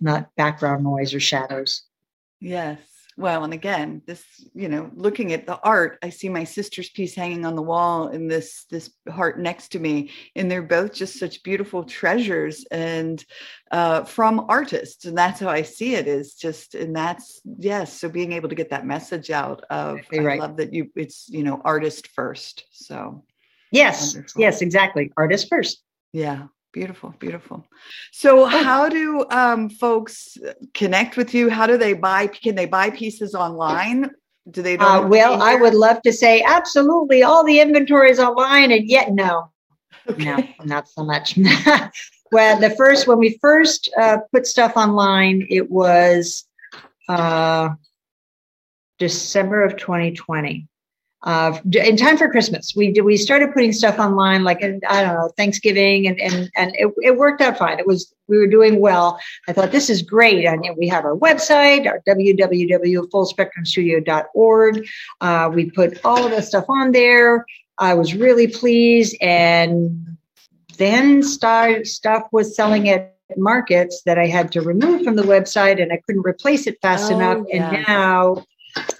[0.00, 1.82] not background noise or shadows.
[2.40, 2.78] Yes.
[3.16, 7.14] Well and again this you know looking at the art i see my sister's piece
[7.14, 11.18] hanging on the wall and this this heart next to me and they're both just
[11.18, 13.24] such beautiful treasures and
[13.70, 18.08] uh, from artists and that's how i see it is just and that's yes so
[18.08, 21.60] being able to get that message out of i love that you it's you know
[21.64, 23.24] artist first so.
[23.70, 25.82] Yes yes exactly artist first.
[26.12, 27.66] Yeah Beautiful, beautiful.
[28.12, 28.46] So, oh.
[28.46, 30.38] how do um, folks
[30.72, 31.50] connect with you?
[31.50, 32.28] How do they buy?
[32.28, 34.10] Can they buy pieces online?
[34.50, 34.78] Do they?
[34.78, 37.22] Uh, well, I would love to say absolutely.
[37.22, 39.50] All the inventory is online, and yet no,
[40.08, 40.24] okay.
[40.24, 41.38] no, not so much.
[42.32, 46.44] well, the first when we first uh, put stuff online, it was
[47.10, 47.68] uh,
[48.98, 50.66] December of 2020
[51.24, 52.74] uh, in time for Christmas.
[52.76, 56.92] We we started putting stuff online like I don't know Thanksgiving and and and it,
[57.02, 57.78] it worked out fine.
[57.78, 59.18] It was we were doing well.
[59.46, 60.44] I thought this is great.
[60.44, 64.86] And we have our website, our www.fullspectrumstudio.org.
[65.20, 67.44] Uh, we put all of the stuff on there.
[67.78, 70.06] I was really pleased, and
[70.78, 75.82] then start, stuff was selling at markets that I had to remove from the website,
[75.82, 77.46] and I couldn't replace it fast oh, enough.
[77.48, 77.70] Yeah.
[77.70, 78.44] And now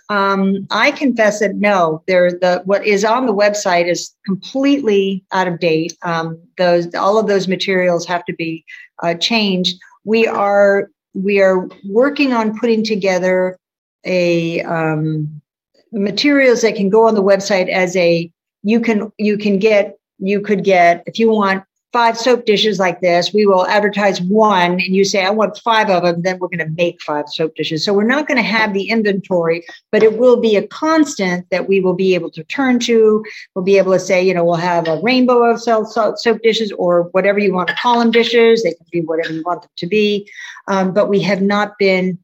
[0.08, 5.48] um, I confess that no, there the what is on the website is completely out
[5.48, 5.96] of date.
[6.02, 8.64] Um, those all of those materials have to be
[9.02, 9.78] uh, changed.
[10.04, 13.58] We are we are working on putting together
[14.04, 15.40] a um,
[15.92, 18.30] materials that can go on the website as a
[18.62, 23.00] you can you can get you could get if you want five soap dishes like
[23.00, 23.34] this.
[23.34, 26.22] We will advertise one, and you say, I want five of them.
[26.22, 27.84] Then we're going to make five soap dishes.
[27.84, 31.68] So we're not going to have the inventory, but it will be a constant that
[31.68, 33.22] we will be able to turn to.
[33.54, 37.04] We'll be able to say, you know, we'll have a rainbow of soap dishes or
[37.12, 38.62] whatever you want to call them dishes.
[38.62, 40.30] They can be whatever you want them to be.
[40.68, 42.18] Um, but we have not been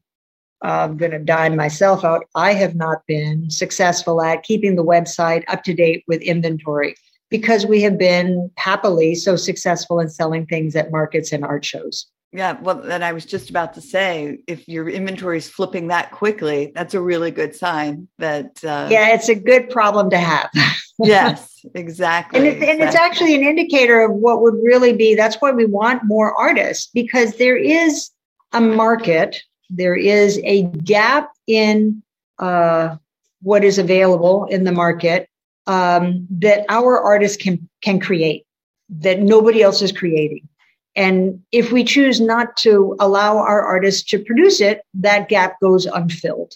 [0.61, 2.25] I'm going to dime myself out.
[2.35, 6.97] I have not been successful at keeping the website up to date with inventory
[7.29, 12.07] because we have been happily so successful in selling things at markets and art shows.
[12.31, 16.11] Yeah, well, and I was just about to say, if your inventory is flipping that
[16.11, 18.63] quickly, that's a really good sign that.
[18.63, 20.49] Uh, yeah, it's a good problem to have.
[20.99, 22.37] yes, exactly.
[22.37, 22.85] And, it, exactly.
[22.85, 25.15] it's actually an indicator of what would really be.
[25.15, 28.11] That's why we want more artists because there is
[28.53, 32.03] a market, there is a gap in
[32.37, 32.95] uh,
[33.41, 35.28] what is available in the market
[35.69, 38.45] um, that our artists can can create
[38.89, 40.49] that nobody else is creating.
[40.95, 45.85] And if we choose not to allow our artists to produce it, that gap goes
[45.85, 46.55] unfilled.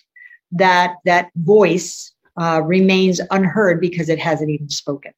[0.51, 5.13] That that voice uh, remains unheard because it hasn't even spoken.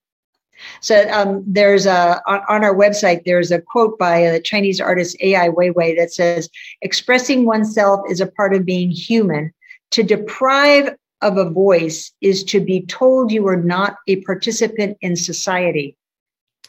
[0.82, 5.16] So um, there's a on, on, our website there's a quote by a Chinese artist
[5.22, 6.50] Ai Weiwei that says,
[6.82, 9.54] "Expressing oneself is a part of being human.
[9.92, 15.16] To deprive of a voice is to be told you are not a participant in
[15.16, 15.98] society.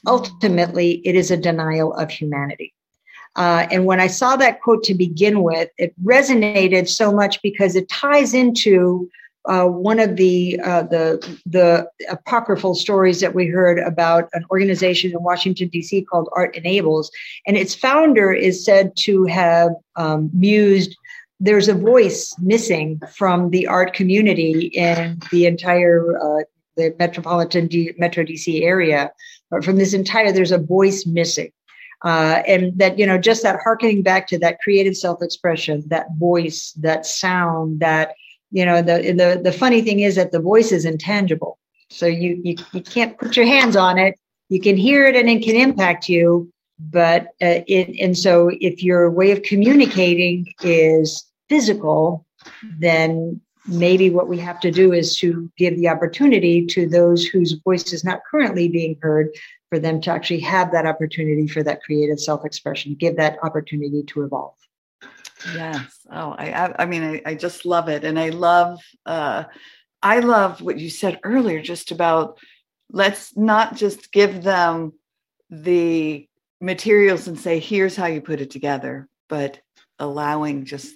[0.06, 2.72] Ultimately, it is a denial of humanity.
[3.36, 7.76] Uh, and when I saw that quote to begin with, it resonated so much because
[7.76, 9.10] it ties into
[9.44, 15.12] uh, one of the uh, the the apocryphal stories that we heard about an organization
[15.12, 16.02] in Washington D.C.
[16.10, 17.10] called Art Enables,
[17.46, 20.96] and its founder is said to have um, mused
[21.40, 26.44] there's a voice missing from the art community in the entire uh,
[26.76, 29.10] the metropolitan D, metro DC area.
[29.62, 31.50] From this entire, there's a voice missing.
[32.04, 36.72] Uh, and that you know just that harkening back to that creative self-expression that voice
[36.72, 38.14] that sound that
[38.50, 42.38] you know the the the funny thing is that the voice is intangible so you
[42.44, 44.14] you, you can't put your hands on it
[44.50, 48.82] you can hear it and it can impact you but uh, it, and so if
[48.82, 52.26] your way of communicating is physical
[52.78, 57.52] then maybe what we have to do is to give the opportunity to those whose
[57.64, 59.28] voice is not currently being heard
[59.68, 64.22] for them to actually have that opportunity for that creative self-expression give that opportunity to
[64.22, 64.54] evolve.
[65.54, 66.06] Yes.
[66.10, 68.04] Oh i i mean i, I just love it.
[68.04, 69.44] And i love uh
[70.02, 72.38] i love what you said earlier just about
[72.90, 74.92] let's not just give them
[75.50, 76.28] the
[76.60, 79.60] materials and say, here's how you put it together, but
[79.98, 80.94] allowing just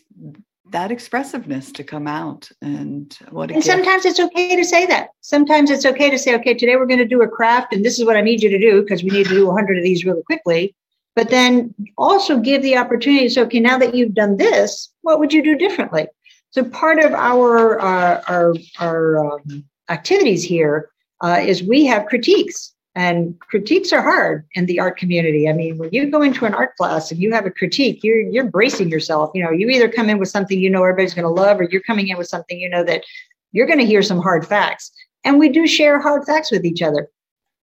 [0.70, 5.09] that expressiveness to come out and what and sometimes it's okay to say that.
[5.20, 7.99] Sometimes it's okay to say okay today we're going to do a craft and this
[7.99, 10.05] is what i need you to do because we need to do 100 of these
[10.05, 10.75] really quickly.
[11.16, 15.33] But then also give the opportunity so okay now that you've done this what would
[15.33, 16.07] you do differently?
[16.51, 22.75] So part of our uh, our our um, activities here uh, is we have critiques
[22.96, 25.48] And critiques are hard in the art community.
[25.48, 28.20] I mean, when you go into an art class and you have a critique, you're
[28.20, 29.31] you're bracing yourself.
[29.33, 31.68] You know, you either come in with something you know everybody's going to love, or
[31.70, 33.05] you're coming in with something you know that
[33.53, 34.90] you're going to hear some hard facts.
[35.24, 37.09] And we do share hard facts with each other.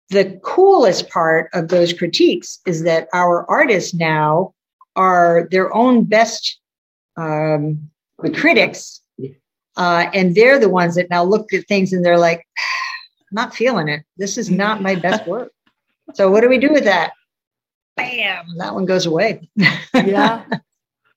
[0.10, 4.54] The coolest part of those critiques is that our artists now
[4.96, 6.60] are their own best
[7.16, 7.90] um,
[8.34, 9.02] critics,
[9.78, 12.46] uh, and they're the ones that now look at things and they're like,
[13.32, 14.04] "Not feeling it.
[14.18, 15.52] This is not my best work."
[16.14, 17.14] So what do we do with that?
[17.96, 18.58] Bam!
[18.58, 19.50] That one goes away.
[19.94, 20.46] yeah.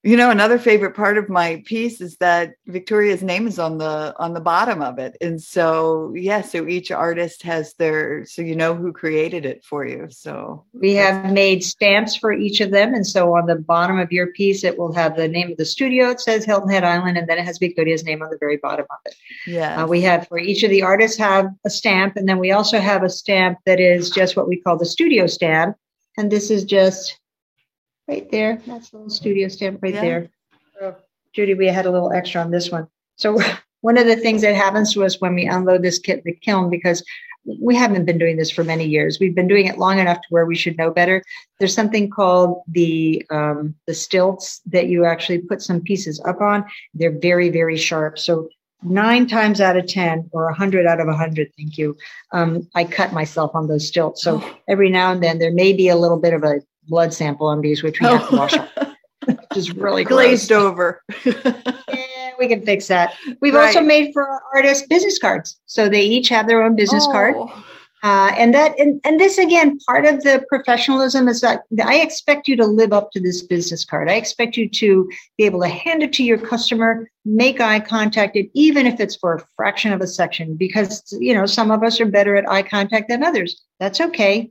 [0.05, 4.15] You know, another favorite part of my piece is that Victoria's name is on the
[4.19, 5.17] on the bottom of it.
[5.23, 9.87] And so, yeah, so each artist has their so you know who created it for
[9.87, 10.09] you.
[10.11, 12.93] So we have made stamps for each of them.
[12.93, 15.65] And so on the bottom of your piece, it will have the name of the
[15.65, 16.11] studio.
[16.11, 18.85] It says Hilton Head Island, and then it has Victoria's name on the very bottom
[18.91, 19.15] of it.
[19.47, 19.85] Yeah.
[19.85, 22.79] Uh, we have for each of the artists have a stamp, and then we also
[22.79, 25.79] have a stamp that is just what we call the studio stamp.
[26.19, 27.19] And this is just
[28.09, 28.63] right there.
[28.67, 30.01] That's a little studio stamp right yeah.
[30.01, 30.31] there.
[31.33, 32.89] Judy, we had a little extra on this one.
[33.17, 33.41] So
[33.81, 36.71] one of the things that happens to us when we unload this kit, the kiln,
[36.71, 37.05] because
[37.61, 39.19] we haven't been doing this for many years.
[39.21, 41.23] We've been doing it long enough to where we should know better.
[41.59, 46.65] There's something called the um, the stilts that you actually put some pieces up on.
[46.95, 48.19] They're very very sharp.
[48.19, 48.49] So
[48.83, 51.97] nine times out of ten, or a hundred out of a hundred, thank you.
[52.33, 54.23] Um, I cut myself on those stilts.
[54.23, 54.57] So oh.
[54.69, 57.61] every now and then there may be a little bit of a blood sample on
[57.61, 58.55] these, which we have to wash
[59.27, 60.63] which is really glazed gross.
[60.63, 61.03] over.
[61.25, 63.15] yeah, we can fix that.
[63.41, 63.67] We've right.
[63.67, 67.13] also made for our artists business cards, so they each have their own business oh.
[67.13, 67.37] card.
[68.05, 72.47] Uh, and that and, and this again part of the professionalism is that i expect
[72.47, 75.69] you to live up to this business card i expect you to be able to
[75.69, 79.91] hand it to your customer make eye contact it even if it's for a fraction
[79.91, 83.25] of a section because you know some of us are better at eye contact than
[83.25, 84.51] others that's okay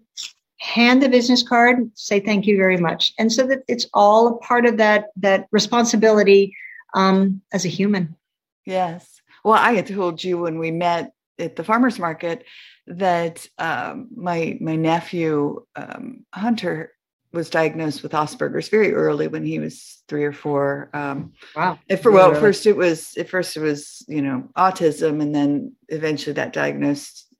[0.64, 3.14] hand the business card, say thank you very much.
[3.20, 6.56] And so that it's all a part of that that responsibility
[6.94, 8.16] um, as a human.
[8.66, 9.22] Yes.
[9.44, 12.46] Well, I had told you when we met at the farmers market
[12.88, 16.94] that um, my my nephew um, Hunter
[17.34, 20.90] was diagnosed with Asperger's very early when he was three or four.
[20.94, 21.78] Um, wow!
[22.02, 25.74] For well, at first it was at first it was you know autism, and then
[25.90, 26.54] eventually that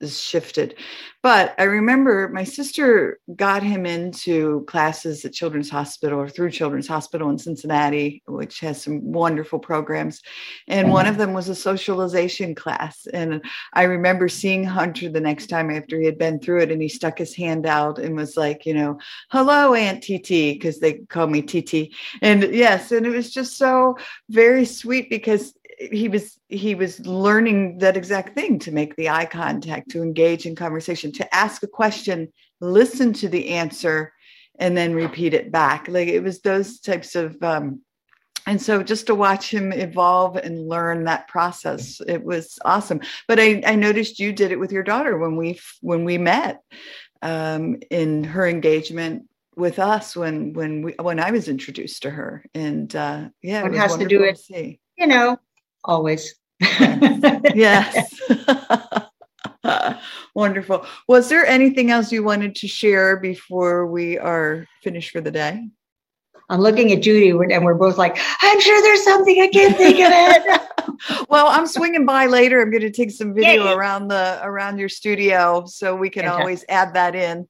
[0.04, 0.76] diagnosis shifted.
[1.22, 6.86] But I remember my sister got him into classes at Children's Hospital or through Children's
[6.86, 10.20] Hospital in Cincinnati, which has some wonderful programs.
[10.68, 13.06] And one of them was a socialization class.
[13.14, 16.82] And I remember seeing Hunter the next time after he had been through it, and
[16.82, 18.98] he stuck his hand out and was like, you know,
[19.30, 21.94] hello, Aunt TT, because they call me TT.
[22.20, 23.96] And yes, and it was just so
[24.28, 29.26] very sweet because he was he was learning that exact thing to make the eye
[29.26, 34.12] contact to engage in conversation to ask a question listen to the answer
[34.58, 35.88] and then repeat it back.
[35.88, 37.80] Like it was those types of um,
[38.46, 43.00] and so just to watch him evolve and learn that process it was awesome.
[43.26, 46.60] But i, I noticed you did it with your daughter when we when we met
[47.22, 52.44] um, in her engagement with us when when we when i was introduced to her.
[52.54, 55.38] And uh yeah one has to do it to you know
[55.84, 56.34] always.
[56.60, 58.20] yes.
[60.34, 60.86] Wonderful.
[61.08, 65.68] Was there anything else you wanted to share before we are finished for the day?
[66.50, 70.00] I'm looking at Judy and we're both like, I'm sure there's something I can't think
[70.00, 70.60] of it.
[71.28, 72.60] well, I'm swinging by later.
[72.60, 73.72] I'm going to take some video Yay.
[73.72, 77.46] around the around your studio so we can always add that in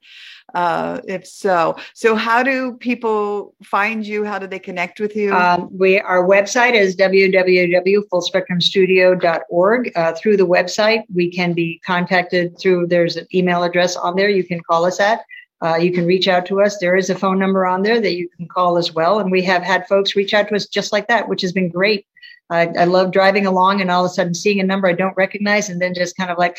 [0.54, 1.76] uh, if so.
[1.94, 4.24] So, how do people find you?
[4.24, 5.34] How do they connect with you?
[5.34, 9.92] Um, we our website is www.fullspectrumstudio.org.
[9.96, 12.86] Uh, through the website, we can be contacted through.
[12.86, 14.28] There's an email address on there.
[14.28, 15.24] You can call us at.
[15.62, 16.78] Uh, you can reach out to us.
[16.78, 19.20] There is a phone number on there that you can call as well.
[19.20, 21.70] And we have had folks reach out to us just like that, which has been
[21.70, 22.06] great.
[22.50, 25.16] I, I love driving along and all of a sudden seeing a number I don't
[25.16, 26.58] recognize and then just kind of like,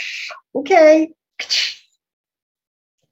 [0.55, 1.09] okay,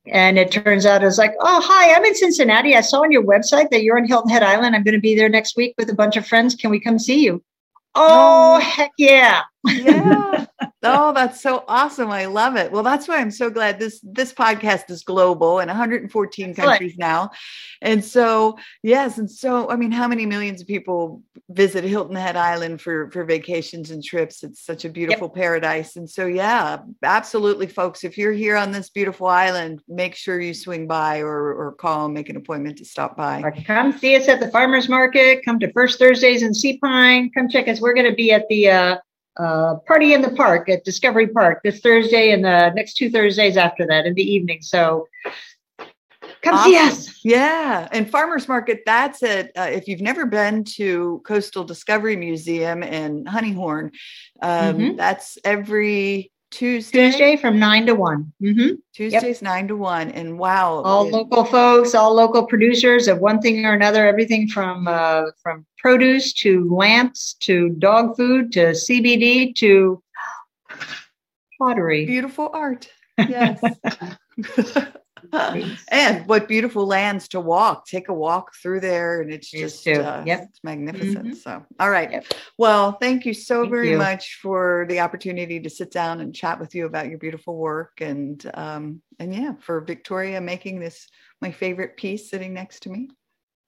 [0.08, 2.76] and it turns out it's like, oh, hi, I'm in Cincinnati.
[2.76, 4.76] I saw on your website that you're on Hilton Head Island.
[4.76, 6.56] I'm going to be there next week with a bunch of friends.
[6.56, 7.42] Can we come see you?
[7.96, 9.44] Oh, heck yeah.
[9.66, 10.46] yeah.
[10.84, 12.10] Oh, that's so awesome.
[12.12, 12.72] I love it.
[12.72, 16.70] Well, that's why I'm so glad this this podcast is global in 114 Excellent.
[16.70, 17.32] countries now.
[17.82, 22.36] And so, yes, and so I mean, how many millions of people visit Hilton Head
[22.36, 24.44] Island for for vacations and trips?
[24.44, 25.36] It's such a beautiful yep.
[25.36, 25.96] paradise.
[25.96, 30.54] And so, yeah, absolutely folks, if you're here on this beautiful island, make sure you
[30.54, 33.42] swing by or or call and make an appointment to stop by.
[33.42, 37.32] Or come see us at the farmers market, come to First Thursdays in Sea Pine,
[37.32, 37.80] come check us.
[37.80, 38.98] We're going to be at the uh
[39.38, 43.58] uh, party in the park at Discovery Park this Thursday and the next two Thursdays
[43.58, 44.62] after that in the evening.
[44.62, 45.08] So
[46.42, 46.72] come awesome.
[46.72, 47.20] see us.
[47.24, 47.88] Yeah.
[47.92, 49.52] And Farmers Market, that's it.
[49.56, 53.92] Uh, if you've never been to Coastal Discovery Museum in Honeyhorn,
[54.42, 54.96] um, mm-hmm.
[54.98, 57.10] that's every Tuesday.
[57.10, 58.32] Tuesday from nine to one.
[58.42, 58.76] Mm-hmm.
[58.94, 59.42] Tuesdays yep.
[59.42, 63.66] nine to one, and wow, all it, local folks, all local producers of one thing
[63.66, 64.08] or another.
[64.08, 70.02] Everything from uh, from produce to lamps to dog food to CBD to
[71.60, 72.06] pottery.
[72.06, 72.88] Beautiful art.
[73.30, 73.62] Yes.
[75.34, 77.86] and what beautiful lands to walk.
[77.86, 80.48] Take a walk through there, and it's just uh, yep.
[80.50, 81.26] it's magnificent.
[81.26, 81.34] Mm-hmm.
[81.34, 82.12] So, all right.
[82.12, 82.26] Yep.
[82.58, 83.98] Well, thank you so thank very you.
[83.98, 88.00] much for the opportunity to sit down and chat with you about your beautiful work,
[88.02, 91.08] and um, and yeah, for Victoria making this
[91.42, 93.10] my favorite piece sitting next to me.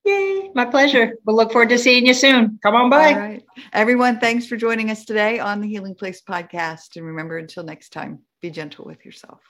[0.05, 1.13] Yay, my pleasure.
[1.25, 2.59] We'll look forward to seeing you soon.
[2.61, 3.13] Come on by.
[3.13, 3.43] All right.
[3.73, 6.95] Everyone, thanks for joining us today on the Healing Place podcast.
[6.95, 9.41] And remember, until next time, be gentle with yourself.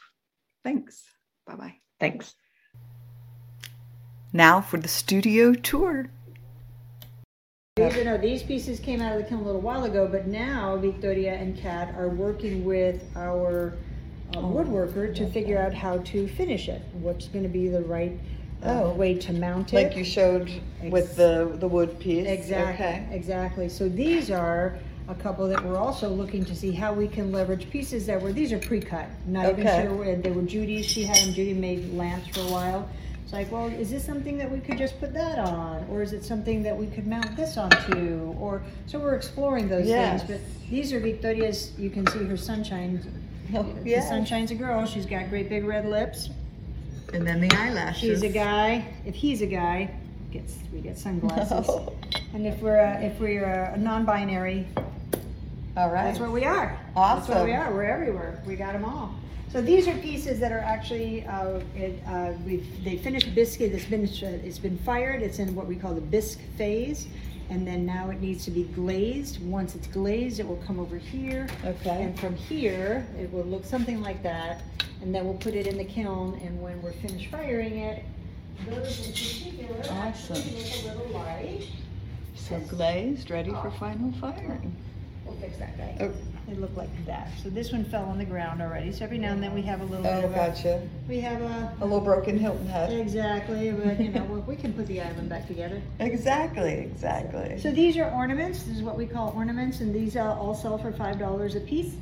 [0.63, 1.03] Thanks.
[1.45, 1.75] Bye bye.
[1.99, 2.35] Thanks.
[4.33, 6.09] Now for the studio tour.
[7.77, 10.77] You know, these pieces came out of the kiln a little while ago, but now
[10.77, 13.73] Victoria and Kat are working with our
[14.33, 16.81] uh, oh, woodworker to figure out how to finish it.
[16.93, 18.17] What's going to be the right
[18.63, 19.75] uh, oh, way to mount it?
[19.75, 20.49] Like you showed
[20.83, 22.25] with the the wood piece.
[22.25, 22.85] Exactly.
[22.85, 23.07] Okay.
[23.11, 23.67] Exactly.
[23.67, 27.69] So these are a couple that we're also looking to see how we can leverage
[27.69, 29.07] pieces that were, these are pre-cut.
[29.27, 32.51] Not even sure, where- they were Judy's, she had them, Judy made lamps for a
[32.51, 32.89] while.
[33.23, 35.85] It's like, well, is this something that we could just put that on?
[35.89, 38.35] Or is it something that we could mount this onto?
[38.39, 40.23] Or, so we're exploring those Yes.
[40.23, 40.39] things.
[40.41, 43.01] But these are Victoria's, you can see her sunshine.
[43.53, 46.29] Oh, The sunshine's a girl, she's got great big red lips.
[47.13, 47.99] And then the eyelashes.
[47.99, 49.91] She's a guy, if he's a guy,
[50.31, 51.69] gets, we get sunglasses.
[52.33, 54.67] And if we're, a- if we're a non-binary,
[55.77, 56.05] all right.
[56.05, 56.79] That's where we are.
[56.95, 57.19] Awesome.
[57.19, 57.73] That's where we are.
[57.73, 58.41] We're everywhere.
[58.45, 59.13] We got them all.
[59.51, 63.73] So these are pieces that are actually uh, it, uh, we've they finished biscuit.
[63.73, 65.21] It's been it's been fired.
[65.21, 67.07] It's in what we call the bisque phase,
[67.49, 69.41] and then now it needs to be glazed.
[69.45, 71.47] Once it's glazed, it will come over here.
[71.63, 72.03] Okay.
[72.03, 74.61] And from here, it will look something like that,
[75.01, 76.39] and then we'll put it in the kiln.
[76.43, 78.03] And when we're finished firing it,
[78.69, 80.35] those in particular awesome.
[80.35, 81.67] look a little light.
[82.35, 84.75] So glazed, ready for final firing.
[85.35, 85.97] We'll fix that guy.
[86.01, 86.11] Oh.
[86.47, 87.31] It looked like that.
[87.41, 88.91] So this one fell on the ground already.
[88.91, 90.75] So every now and then we have a little oh, bit of gotcha.
[90.75, 92.93] a, we have a a little broken Hilton head.
[92.93, 95.81] Exactly, but you know we can put the island back together.
[95.99, 97.57] Exactly, exactly.
[97.57, 98.61] So, so these are ornaments.
[98.63, 101.61] This is what we call ornaments, and these uh, all sell for five dollars a
[101.61, 101.95] piece.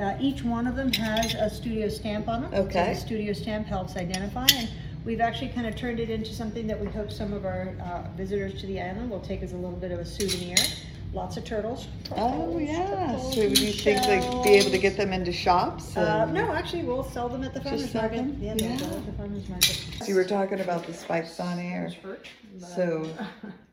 [0.00, 2.54] Uh, each one of them has a studio stamp on them.
[2.54, 2.94] Okay.
[2.94, 4.68] So the studio stamp helps identify and.
[5.02, 8.02] We've actually kind of turned it into something that we hope some of our uh,
[8.18, 10.58] visitors to the island will take as a little bit of a souvenir.
[11.12, 11.88] Lots of turtles.
[12.16, 13.18] Oh, yeah.
[13.18, 15.96] So would you think like be able to get them into shops?
[15.96, 18.26] Uh, no, actually, we'll sell them at the farmer's market.
[18.38, 18.72] Yeah, yeah.
[18.74, 19.84] at the farmer's market.
[20.06, 21.92] You were talking about the spikes on air.
[22.58, 23.12] So,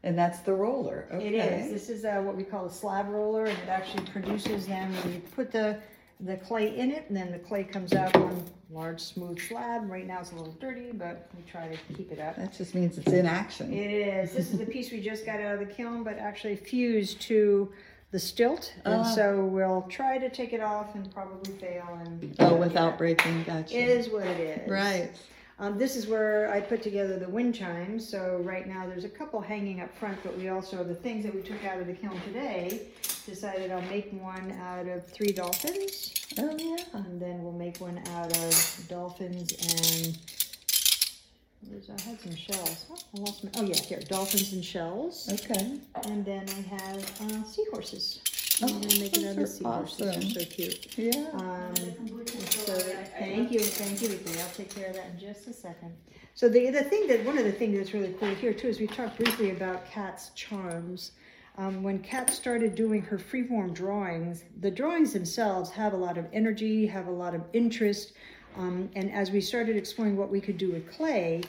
[0.03, 1.07] and that's the roller.
[1.13, 1.27] Okay.
[1.27, 1.71] It is.
[1.71, 4.91] This is uh, what we call a slab roller, and it actually produces them.
[5.03, 5.79] When you put the
[6.19, 9.89] the clay in it, and then the clay comes out one large smooth slab.
[9.89, 12.35] Right now it's a little dirty, but we try to keep it up.
[12.37, 13.71] That just means it's in action.
[13.71, 14.33] It is.
[14.33, 17.71] This is the piece we just got out of the kiln, but actually fused to
[18.11, 21.99] the stilt, and uh, so we'll try to take it off and probably fail.
[22.05, 23.77] And oh, without breaking, gotcha.
[23.77, 24.69] It is what it is.
[24.69, 25.11] Right.
[25.59, 28.07] Um, this is where I put together the wind chimes.
[28.07, 31.25] So right now there's a couple hanging up front, but we also, have the things
[31.25, 32.87] that we took out of the kiln today,
[33.25, 36.13] decided I'll make one out of three dolphins.
[36.37, 36.83] Oh yeah.
[36.93, 40.17] And then we'll make one out of dolphins and,
[41.69, 42.85] I had some shells.
[42.89, 45.27] Oh, I lost my, oh yeah, here, dolphins and shells.
[45.33, 45.79] Okay.
[46.05, 48.21] And then I have uh, seahorses.
[48.61, 49.97] I'm gonna make of seahorses.
[49.97, 50.97] They're so cute.
[50.97, 51.27] Yeah.
[51.33, 51.75] Um,
[52.49, 52.73] so
[53.19, 54.39] thank you, thank you, Vicky.
[54.41, 55.93] I'll take care of that in just a second.
[56.33, 58.79] So the the thing that one of the things that's really cool here too is
[58.79, 61.11] we talked briefly about Kat's charms.
[61.57, 66.27] Um, when Kat started doing her freeform drawings, the drawings themselves have a lot of
[66.33, 68.13] energy, have a lot of interest.
[68.55, 71.43] Um, and as we started exploring what we could do with clay,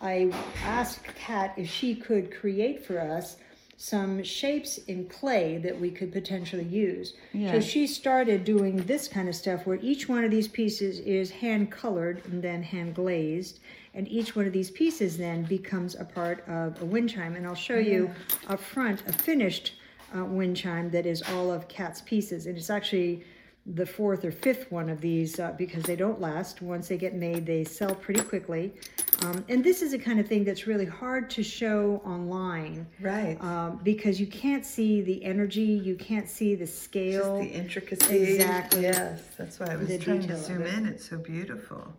[0.00, 0.30] I
[0.64, 3.36] asked Kat if she could create for us
[3.76, 7.14] some shapes in clay that we could potentially use.
[7.32, 11.30] So she started doing this kind of stuff where each one of these pieces is
[11.30, 13.60] hand colored and then hand glazed.
[13.94, 17.36] And each one of these pieces then becomes a part of a wind chime.
[17.36, 17.92] And I'll show yeah.
[17.92, 18.10] you
[18.48, 19.74] up front a finished
[20.16, 22.46] uh, wind chime that is all of Kat's pieces.
[22.46, 23.24] And it's actually
[23.66, 26.60] the fourth or fifth one of these uh, because they don't last.
[26.60, 28.74] Once they get made, they sell pretty quickly.
[29.22, 32.86] Um, and this is a kind of thing that's really hard to show online.
[33.00, 33.40] Right.
[33.40, 37.40] Um, because you can't see the energy, you can't see the scale.
[37.40, 38.16] Just the intricacy.
[38.34, 38.82] Exactly.
[38.82, 40.74] Yes, that's why I was trying to zoom it.
[40.74, 40.86] in.
[40.86, 41.94] It's so beautiful.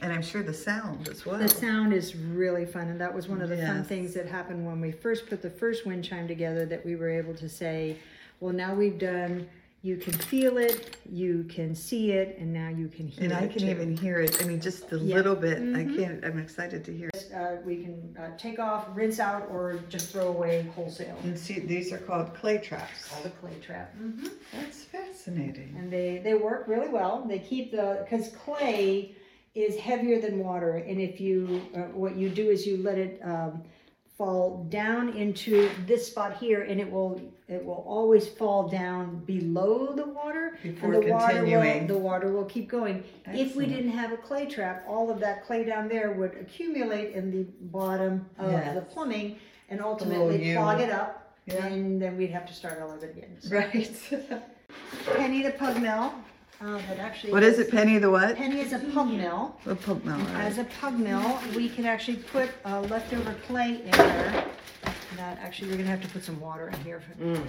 [0.00, 1.38] And I'm sure the sound as well.
[1.38, 4.64] The sound is really fun, and that was one of the fun things that happened
[4.64, 6.64] when we first put the first wind chime together.
[6.66, 7.96] That we were able to say,
[8.38, 9.48] "Well, now we've done.
[9.80, 13.30] You can feel it, you can see it, and now you can hear it.
[13.30, 14.42] and it." I can too." even hear it.
[14.42, 15.16] I mean, just a Yeah.
[15.16, 15.58] little bit.
[15.58, 15.96] I Mhm.
[15.96, 16.24] can't.
[16.24, 17.10] I'm excited to hear.
[17.14, 17.30] it.
[17.32, 21.16] Uh, we can uh, take off, rinse out, or just throw away wholesale.
[21.22, 23.14] And see, these are called clay traps.
[23.16, 23.94] All the clay trap.
[23.96, 25.76] hmm That's fascinating.
[25.78, 27.24] and they they work really well.
[27.28, 29.14] They keep the because clay
[29.54, 33.20] is heavier than water, and if you uh, what you do is you let it
[33.22, 33.62] um,
[34.16, 39.92] fall down into this spot here, and it will it will always fall down below
[39.94, 41.80] the water, Before and the water continuing.
[41.86, 43.02] will the water will keep going.
[43.26, 43.68] If we Excellent.
[43.70, 47.44] didn't have a clay trap, all of that clay down there would accumulate in the
[47.62, 48.74] bottom of Yes.
[48.74, 49.38] the plumbing
[49.70, 50.56] and oh, ultimately U.
[50.56, 51.34] clog it up.
[51.46, 51.64] Yeah.
[51.66, 53.36] And then we'd have to start all over again.
[53.40, 53.90] So Right.
[55.16, 56.12] Penny the pug mill.
[56.60, 58.36] Uh, that actually what is it, Penny the what?
[58.36, 59.56] Penny is a pug mill.
[59.66, 60.16] A pulp mill.
[60.18, 60.44] right.
[60.44, 64.44] As a pug mill, we can actually put uh, leftover clay in there.
[65.16, 67.02] That actually, we're gonna have to put some water in here.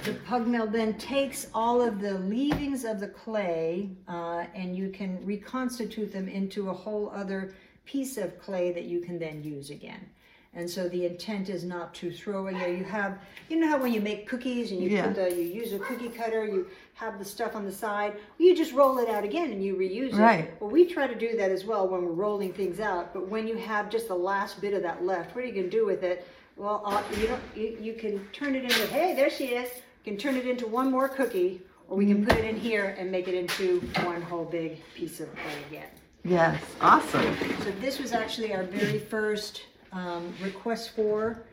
[0.06, 4.90] The pug mill then takes all of the leavings of the clay, uh, and you
[4.90, 7.54] can reconstitute them into a whole other
[7.86, 10.08] piece of clay that you can then use again.
[10.56, 12.78] And so the intent is not to throw away.
[12.78, 13.20] You have,
[13.50, 15.06] you know how when you make cookies and you Yeah.
[15.06, 18.56] put the, you use a cookie cutter, you have the stuff on the side, you
[18.56, 20.16] just roll it out again and you reuse it.
[20.16, 20.60] Right.
[20.60, 23.14] Well, we try to do that as well when we're rolling things out.
[23.14, 25.70] But when you have just the last bit of that left, what are you going
[25.70, 26.28] to do with it?
[26.58, 27.42] Well, uh, you don't.
[27.56, 28.86] You, you can turn it into.
[28.88, 29.70] Hey, there she is.
[30.04, 32.96] You can turn it into one more cookie, or we can put it in here
[33.00, 35.88] and make it into one whole big piece of clay again.
[36.26, 36.62] Yes.
[36.82, 37.34] Awesome.
[37.64, 39.62] So this was actually our very first
[39.92, 41.44] um, request for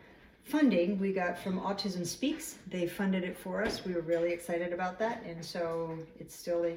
[0.45, 2.57] funding we got from Autism Speaks.
[2.69, 3.85] They funded it for us.
[3.85, 6.75] We were really excited about that, and so it's still a.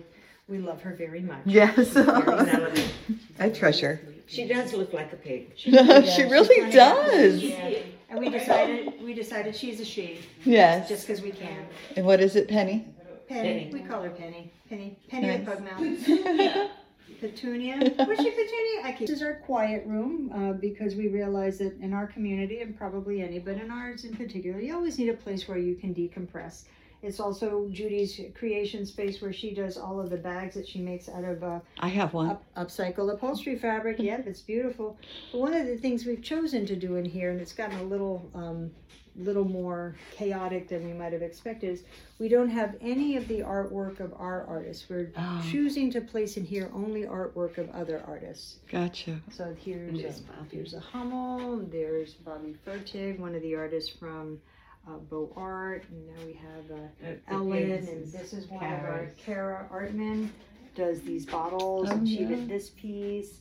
[0.47, 1.41] We love her very much.
[1.45, 1.93] Yes.
[1.93, 2.85] Melody.
[3.39, 4.01] I treasure.
[4.25, 5.51] She does look like a pig.
[5.55, 6.17] she does.
[6.17, 7.43] really She's does.
[7.43, 7.79] Yeah.
[8.09, 10.89] And we decided we decided she's a she, Yes.
[10.89, 11.67] just because we can.
[11.95, 12.87] And what is it, Penny?
[13.27, 13.69] Penny, Penny.
[13.71, 14.51] we call her Penny.
[14.67, 15.39] Penny, Penny Nice.
[15.45, 16.69] the pug mouth.
[17.19, 18.81] Petunia, was she Petunia?
[18.83, 19.07] I keep.
[19.07, 23.21] This is our quiet room uh, because we realize that in our community and probably
[23.21, 26.63] any, but in ours in particular, you always need a place where you can decompress.
[27.01, 31.07] It's also Judy's creation space where she does all of the bags that she makes
[31.07, 32.29] out of uh, I have one.
[32.29, 33.99] up, upcycle upholstery fabric.
[34.09, 34.97] Yep, it's beautiful.
[35.31, 37.83] But one of the things we've chosen to do in here, and it's gotten a
[37.83, 38.71] little, um,
[39.19, 41.83] little more chaotic than we might have expected, is
[42.19, 44.89] we don't have any of the artwork of our artists.
[44.89, 45.45] We're Oh.
[45.51, 48.59] choosing to place in here only artwork of other artists.
[48.71, 49.19] Gotcha.
[49.31, 51.57] So here's Yes, a, here's a Hummel.
[51.69, 54.39] There's Bobby Fertig, one of the artists from
[54.87, 55.83] uh, Beau Art.
[55.89, 59.11] And now we have uh, The- the Ellen, pigs and this is one of our
[59.17, 60.29] Kara Artman
[60.75, 62.27] does these bottles, Oh, and she yeah.
[62.29, 63.39] did this piece.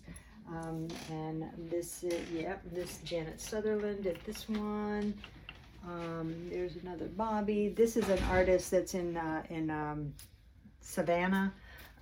[0.49, 5.13] Um, and this, is, yep, this Janet Sutherland did this one.
[5.87, 7.69] Um, there's another Bobby.
[7.69, 10.13] This is an artist that's in uh, in um,
[10.81, 11.53] Savannah,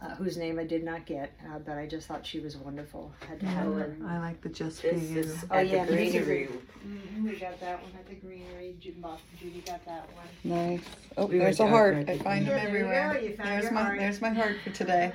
[0.02, 3.12] uh, whose name I did not get, uh, but I just thought she was wonderful.
[3.28, 3.96] Had to have her.
[4.06, 5.20] I like the just for This you.
[5.20, 6.48] is Oh, at yeah, the this is a- greenery.
[6.86, 8.76] Mhm, we got that one at the greenery.
[8.80, 9.02] Judy,
[9.38, 10.26] Judy got that one.
[10.44, 10.80] Nice.
[11.16, 11.94] Oh, We there's went a heart.
[11.94, 12.22] I Market.
[12.22, 13.14] find them Yeah, there you everywhere.
[13.14, 13.20] go.
[13.20, 13.98] You found There's your my heart.
[13.98, 15.12] there's my heart for today.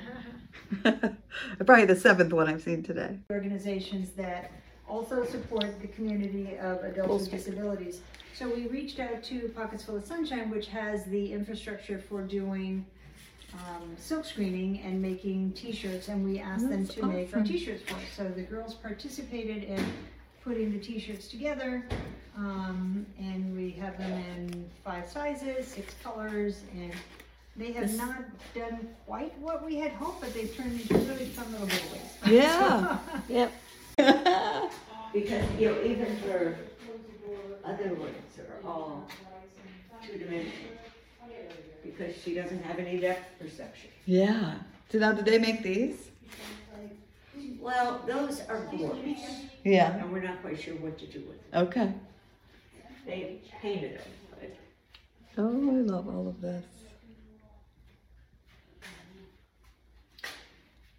[1.66, 3.18] Probably the seventh one I've seen today.
[3.30, 4.50] organizations that
[4.92, 8.02] also support the community of adults with disabilities.
[8.34, 12.84] So we reached out to Pockets Full of Sunshine, which has the infrastructure for doing
[13.54, 17.44] um, silk screening and making T-shirts, and we asked them That's to make awesome.
[17.44, 18.02] T-shirts for us.
[18.16, 19.84] So the girls participated in
[20.44, 21.86] putting the T-shirts together,
[22.36, 26.92] um, and we have them in five sizes, six colors, and
[27.56, 28.24] they have not
[28.54, 32.30] done quite what we had hoped, but they've turned into really fun little giveaways.
[32.30, 32.98] Yeah.
[33.28, 33.52] Yep.
[35.12, 36.56] Because, you know, even for
[37.64, 39.06] other ones are all
[40.06, 40.54] two dimensional.
[41.84, 43.90] Because she doesn't have any depth perception.
[44.06, 44.54] yeah.
[44.90, 46.10] So now, did they make these?
[47.60, 49.20] Well, those are boards,
[49.64, 49.96] Yeah.
[49.98, 51.66] and we're not quite sure what to do with them.
[51.66, 51.92] Okay.
[53.06, 54.08] They painted them,
[54.40, 54.56] but
[55.38, 56.64] Oh, I love all of this.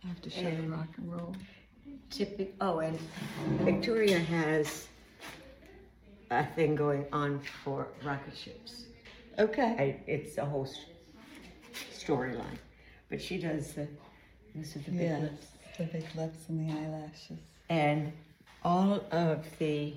[0.04, 1.36] I have to show the rock and roll.
[2.18, 2.98] Typic, oh, and
[3.62, 4.88] Victoria has
[6.32, 8.86] a thing going on for rocket ships.
[9.40, 9.76] Okay.
[9.80, 10.86] I, it's a whole s-
[11.94, 12.58] storyline.
[13.10, 13.88] but she does the,
[14.56, 15.48] this is the big Yes, lips.
[15.78, 17.40] the big lips and the eyelashes.
[17.70, 18.12] And
[18.64, 19.94] all of the,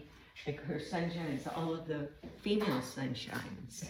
[0.47, 2.09] like her sunshines, all of the
[2.41, 3.85] female sunshines.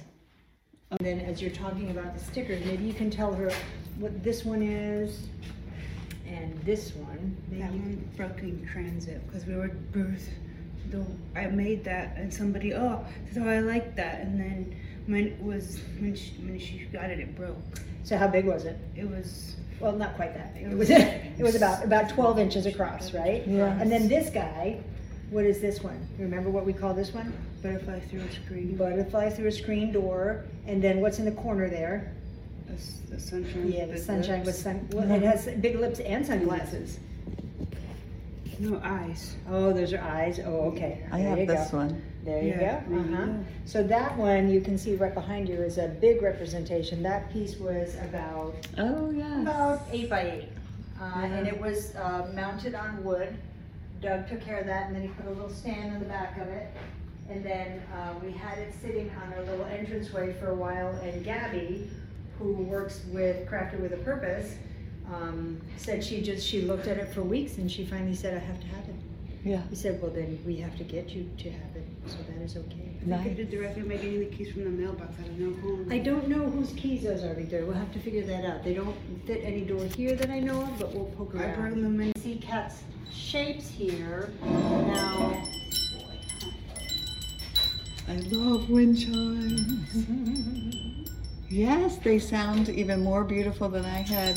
[0.90, 3.50] And then as you're talking about the stickers, maybe you can tell her
[3.98, 5.26] what this one is
[6.36, 7.36] and this one.
[7.48, 10.28] Maybe That you- one broken transit because we were both.
[10.90, 14.76] The I made that and somebody oh so I like that and then
[15.06, 17.56] when it was when she when she got it it broke.
[18.04, 18.78] So how big was it?
[18.94, 20.62] It was Well, not quite that big.
[20.62, 20.98] It It was, was-
[21.38, 23.44] it was about, about 12 inches across, right?
[23.48, 23.76] Yeah.
[23.80, 24.78] And then this guy,
[25.30, 25.98] what is this one?
[26.18, 27.32] Remember what we call this one?
[27.62, 28.76] butterfly through a screen.
[28.76, 30.44] Butterfly through a screen door.
[30.68, 32.12] And then what's in the corner there?
[32.66, 33.72] The, s- the sunshine.
[33.72, 34.62] Yeah, the big sunshine with lips.
[34.62, 36.98] sun, well, it has big lips and sunglasses.
[38.58, 39.36] No eyes.
[39.50, 40.40] Oh, those are eyes.
[40.44, 41.04] Oh, okay.
[41.12, 41.76] I There have this go.
[41.78, 42.02] one.
[42.24, 42.90] There you Yeah, go.
[42.90, 43.26] there Uh-huh.
[43.26, 43.44] go.
[43.66, 47.02] So that one you can see right behind you is a big representation.
[47.02, 49.42] That piece was about Oh, yes.
[49.42, 50.48] about eight by eight.
[51.00, 53.36] Uh, and it was, uh, mounted on wood.
[54.00, 56.38] Doug took care of that and then he put a little stand on the back
[56.40, 56.68] of it.
[57.28, 61.22] And then, uh, we had it sitting on our little entranceway for a while and
[61.24, 61.90] Gabby,
[62.38, 64.56] who works with Crafted with a Purpose,
[65.12, 68.38] um, said she just, she looked at it for weeks and she finally said, I
[68.44, 68.94] have to have it.
[69.44, 69.62] Yeah.
[69.70, 72.56] He said, well, then we have to get you to have it, so that is
[72.56, 72.96] okay.
[73.12, 75.14] I think I did directly make any of the keys from the mailbox.
[75.20, 75.86] I don't know who.
[75.88, 77.64] I don't know whose keys those are, Victoria.
[77.64, 78.64] We'll have to figure that out.
[78.64, 81.44] They don't fit any door here that I know of, but we'll poke around.
[81.44, 81.74] I around.
[81.74, 82.12] brought them in.
[82.20, 82.82] See Kat's
[83.12, 84.30] shapes here.
[84.42, 85.44] Now,
[88.08, 90.92] I love wind chimes.
[91.48, 94.36] Yes, they sound even more beautiful than I had.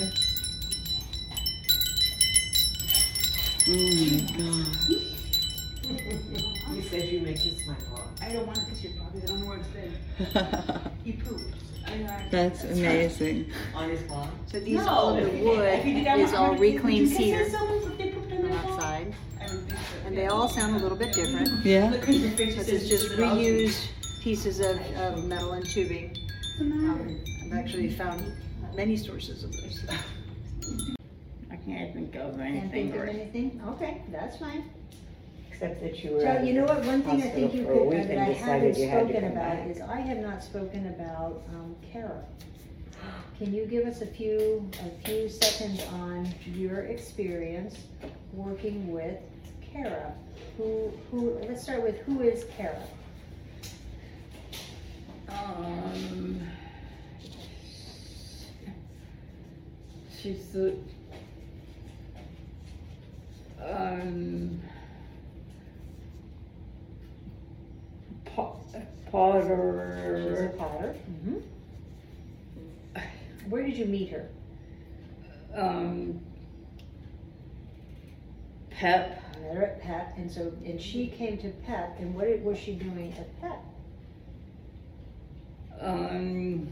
[3.68, 4.68] Oh my god.
[6.76, 8.02] He says you make his smile laugh.
[8.22, 10.92] I don't want it because you probably don't know where it's been.
[11.04, 11.44] He pooped.
[11.88, 12.08] I know.
[12.10, 13.50] I- That's amazing.
[13.74, 14.30] On his lawn?
[14.46, 14.88] so these, No.
[14.88, 17.18] all of the wood If you did, I'm- is all gonna- did reclaimed you guys
[17.18, 18.72] cedar say someone- they pooped on from their lawn?
[18.74, 19.14] outside.
[19.42, 20.08] I don't think so.
[20.08, 21.66] And they all sound a little bit different.
[21.66, 21.90] Yeah.
[21.90, 22.56] Look at your face.
[22.56, 23.88] This it is says just pooped reused
[24.22, 26.16] pieces of, of metal and tubing.
[26.60, 27.04] What's the matter?
[27.04, 28.34] Um, I've actually found
[28.76, 29.86] many sources of this.
[31.52, 32.70] I can't think of Can't anything.
[32.70, 33.16] think of right.
[33.16, 33.62] anything?
[33.66, 34.70] Okay, that's fine.
[35.50, 36.20] Except that you were.
[36.20, 38.20] So, you know what, one thing I think you for a could, week that and
[38.20, 39.68] I decided haven't you had to spoken come about back.
[39.70, 42.26] is I have not spoken about, um, Kara.
[43.38, 47.78] Can you give us a few, a few seconds on your experience
[48.34, 49.18] working with
[49.62, 50.14] Kara?
[50.58, 52.84] Who, who, let's start with, who is Kara?
[55.30, 56.42] Um,
[60.22, 60.76] she's the
[63.62, 64.62] um
[68.26, 70.54] po- She's a potter.
[70.58, 70.96] potter.
[71.12, 71.42] Mhm.
[73.50, 74.30] Where did you meet her?
[75.54, 76.22] Um,
[78.70, 79.22] Pep.
[79.36, 82.58] I met her at PEP, and so, and she came to PEP, and what was
[82.58, 83.60] she doing at PEP?
[85.82, 86.72] Um,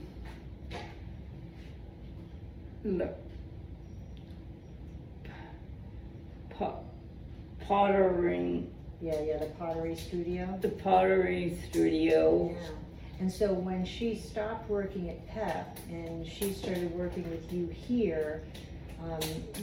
[6.50, 6.84] pot,
[7.68, 10.58] pottering, Yeah, yeah, the pottery studio.
[10.62, 12.52] the pottery studio.
[12.54, 12.70] Yeah.
[13.20, 18.44] And so when she stopped working at PEP and she started working with you here,
[19.04, 19.20] um,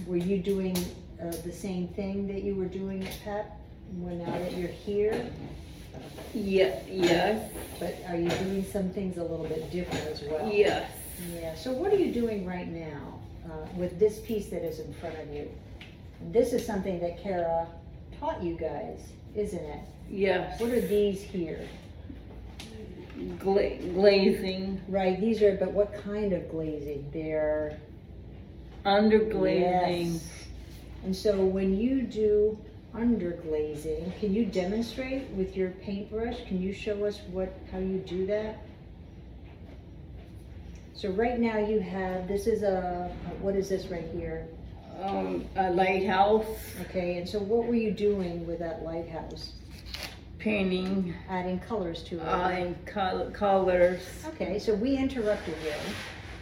[0.06, 0.76] were you doing
[1.22, 3.60] uh, the same thing that you were doing at PEP?
[3.98, 5.24] Well, now that you're here,
[6.34, 10.50] Yeah, yes, but are you doing some things a little bit different as well?
[10.52, 10.90] yes.
[11.32, 14.92] Yeah, so what are you doing right now uh, with this piece that is in
[14.94, 15.48] front of you?
[16.32, 17.68] This is something that Kara
[18.18, 18.98] taught you guys,
[19.36, 19.80] isn't it?
[20.10, 21.66] Yes, What are these here?
[23.38, 27.08] Gla- glazing, Right, these are, but what kind of glazing?
[27.12, 27.78] They're
[28.84, 30.14] underglazing.
[30.14, 30.30] Yes.
[31.04, 32.58] And so when you do
[32.94, 36.44] underglazing, can you demonstrate with your paintbrush?
[36.46, 38.58] Can you show us what, how you do that?
[40.94, 44.46] So right now you have, this is a, what is this right here?
[45.02, 46.46] Um, a lighthouse,
[46.82, 49.52] Okay, and so what were you doing with that lighthouse?
[50.38, 52.22] painting, Adding colors to it?
[52.22, 54.02] Adding in col- colors.
[54.28, 55.72] Okay, so we interrupted you.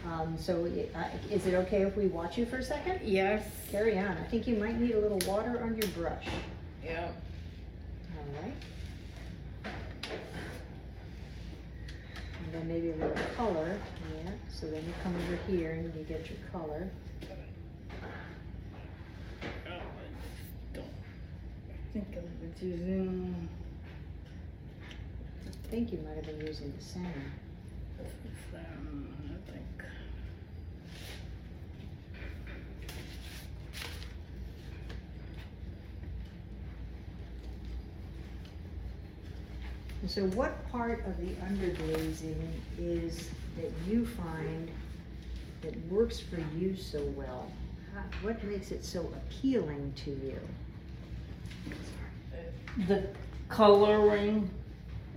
[0.05, 2.99] Um, so uh, is it okay if we watch you for a second?
[3.03, 4.17] Yes, Carry on.
[4.17, 6.27] I think you might need a little water on your brush.
[6.83, 7.09] yeah.
[8.17, 8.53] All right.
[12.43, 13.79] And then maybe a little color,
[14.23, 16.87] yeah, so then you come over here and you get your color.
[20.75, 23.49] I think I was using,
[25.47, 27.31] I think you might have been using the same.
[28.55, 29.63] um, I think.
[40.03, 42.35] And so what part of the underglazing
[42.77, 44.69] is that you find
[45.61, 47.49] that works for you so well?
[47.95, 50.39] How- What makes it so appealing to you?
[52.89, 53.07] The
[53.47, 54.49] coloring,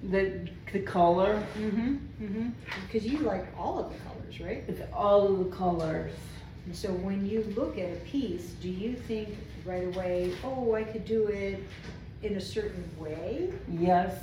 [0.04, 2.48] the the color, Mm-hmm, mm-hmm.
[2.86, 4.62] Because you like all of the colors, right?
[4.68, 6.12] it's all of the colors.
[6.66, 9.30] And so when you look at a piece, do you think
[9.64, 11.64] right away, oh, I could do it
[12.22, 13.50] in a certain way?
[13.68, 14.14] Yes,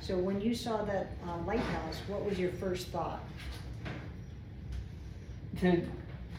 [0.00, 3.20] So when you saw that uh, lighthouse, what was your first thought?
[5.60, 5.80] to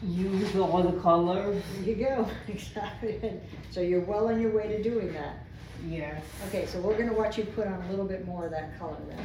[0.02, 1.60] use all the colors.
[1.80, 3.40] There you go, exactly.
[3.72, 5.44] So you're well on your way to doing that.
[5.88, 8.78] Yes, Okay, so we're gonna watch you put on a little bit more of that
[8.78, 9.18] color then.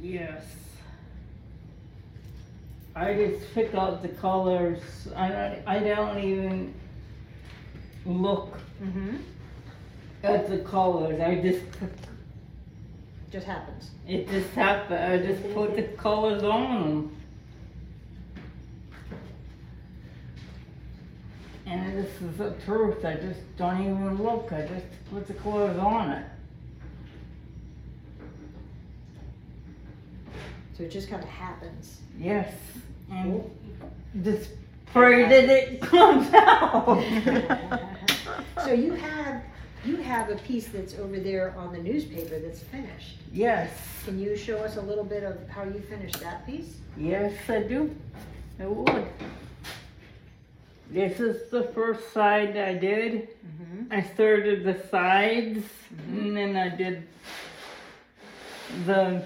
[0.00, 0.44] yes.
[2.94, 4.80] I just pick out the colors.
[5.16, 5.58] I don't.
[5.66, 6.74] I don't even
[8.06, 9.16] look Mm-hmm.
[10.24, 11.20] at the colors.
[11.20, 11.64] I just
[13.32, 13.90] Just happens.
[14.06, 15.02] it just happened.
[15.02, 17.16] I just put the colors on them.
[21.64, 23.02] And this is the truth.
[23.06, 24.52] I just don't even look.
[24.52, 26.26] I just put the colors on it.
[30.76, 32.00] So it just kind of happens.
[32.18, 32.52] Yes.
[33.10, 33.50] And
[34.22, 34.50] just
[34.92, 37.02] pray that it comes out.
[38.64, 39.42] So you have,
[39.84, 43.16] you have a piece that's over there on the newspaper that's finished.
[43.32, 43.70] yes.
[44.04, 46.76] Can you show us a little bit of how you finished that piece?
[46.96, 47.94] Yes, I do.
[48.60, 49.06] I would.
[50.90, 53.28] This is the first side I did.
[53.46, 53.92] Mm-hmm.
[53.92, 55.64] I started the sides
[56.08, 57.06] and then I did
[58.86, 59.24] the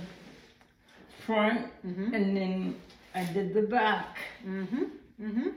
[1.25, 2.15] front Mm-hmm.
[2.15, 2.75] and then
[3.15, 4.83] I did the back Mm-hmm.
[5.23, 5.49] Mm-hmm.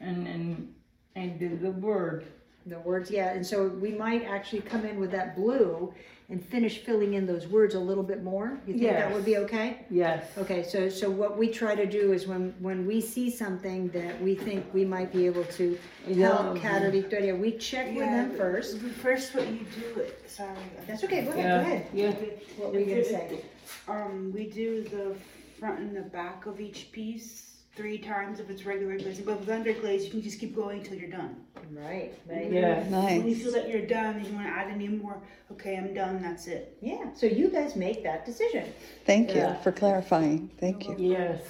[0.00, 0.74] and then
[1.16, 2.24] I did the bird.
[2.68, 5.92] The words, yeah, and so we might actually come in with that blue
[6.30, 8.58] and finish filling in those words a little bit more.
[8.66, 9.86] You think that would be okay?
[9.88, 10.26] Yes.
[10.36, 14.20] Okay, so, so what we try to do is when, when we see something that
[14.20, 15.78] we think we might be able to
[16.14, 16.60] help Yeah.
[16.60, 18.78] Kat or Victoria, we check with them first.
[18.78, 20.28] First, what you do it.
[20.28, 20.54] Sorry.
[20.86, 21.56] That's okay, go ahead, Yeah.
[21.56, 21.86] go ahead.
[21.94, 22.12] Yeah.
[22.58, 23.40] What were you gonna say?
[23.88, 25.16] Um, we do the
[25.58, 27.47] front and the back of each piece
[27.78, 29.24] three times if it's regular glazing.
[29.24, 31.36] But with underglaze, you can just keep going until you're done.
[31.70, 32.50] Right, right.
[32.52, 32.90] Yes.
[32.90, 35.22] When you feel that you're done and you want to add any more,
[35.52, 36.20] okay, I'm done.
[36.20, 36.76] That's it.
[36.82, 38.72] Yeah, so you guys make that decision.
[39.06, 39.54] Thank you Yeah.
[39.62, 40.50] for clarifying.
[40.58, 40.96] Thank you.
[40.98, 41.40] Yes.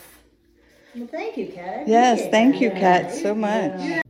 [0.95, 1.79] Well, thank you, Kat.
[1.79, 2.61] I Yes, appreciate thank that.
[2.61, 2.79] you, Yeah.
[2.81, 3.81] Kat, so much.
[3.81, 4.01] Yeah.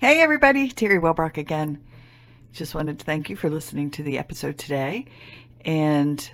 [0.00, 1.78] Hey, everybody, Terri Wellbrock again.
[2.52, 5.04] Just wanted to thank you for listening to the episode today
[5.64, 6.30] and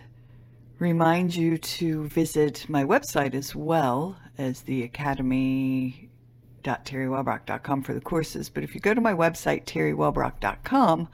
[0.81, 8.49] remind you to visit my website as well as the academy.terrywellbrock.com for the courses.
[8.49, 11.09] But if you go to my website, terrywellbrock.com,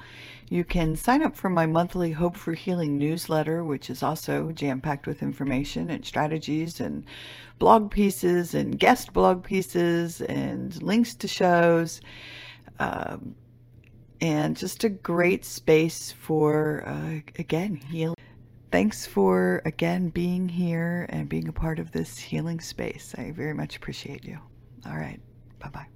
[0.48, 4.80] you can sign up for my monthly Hope for Healing newsletter, which is also jam
[4.80, 7.04] packed with information and strategies and
[7.58, 12.00] blog pieces and guest blog pieces and links to shows.
[12.78, 13.34] Um,
[14.20, 18.14] and just a great space for, uh, again, healing.
[18.70, 23.14] Thanks for, again, being here and being a part of this healing space.
[23.16, 24.38] I very much appreciate you.
[24.86, 25.20] All right.
[25.58, 25.86] Bye bye.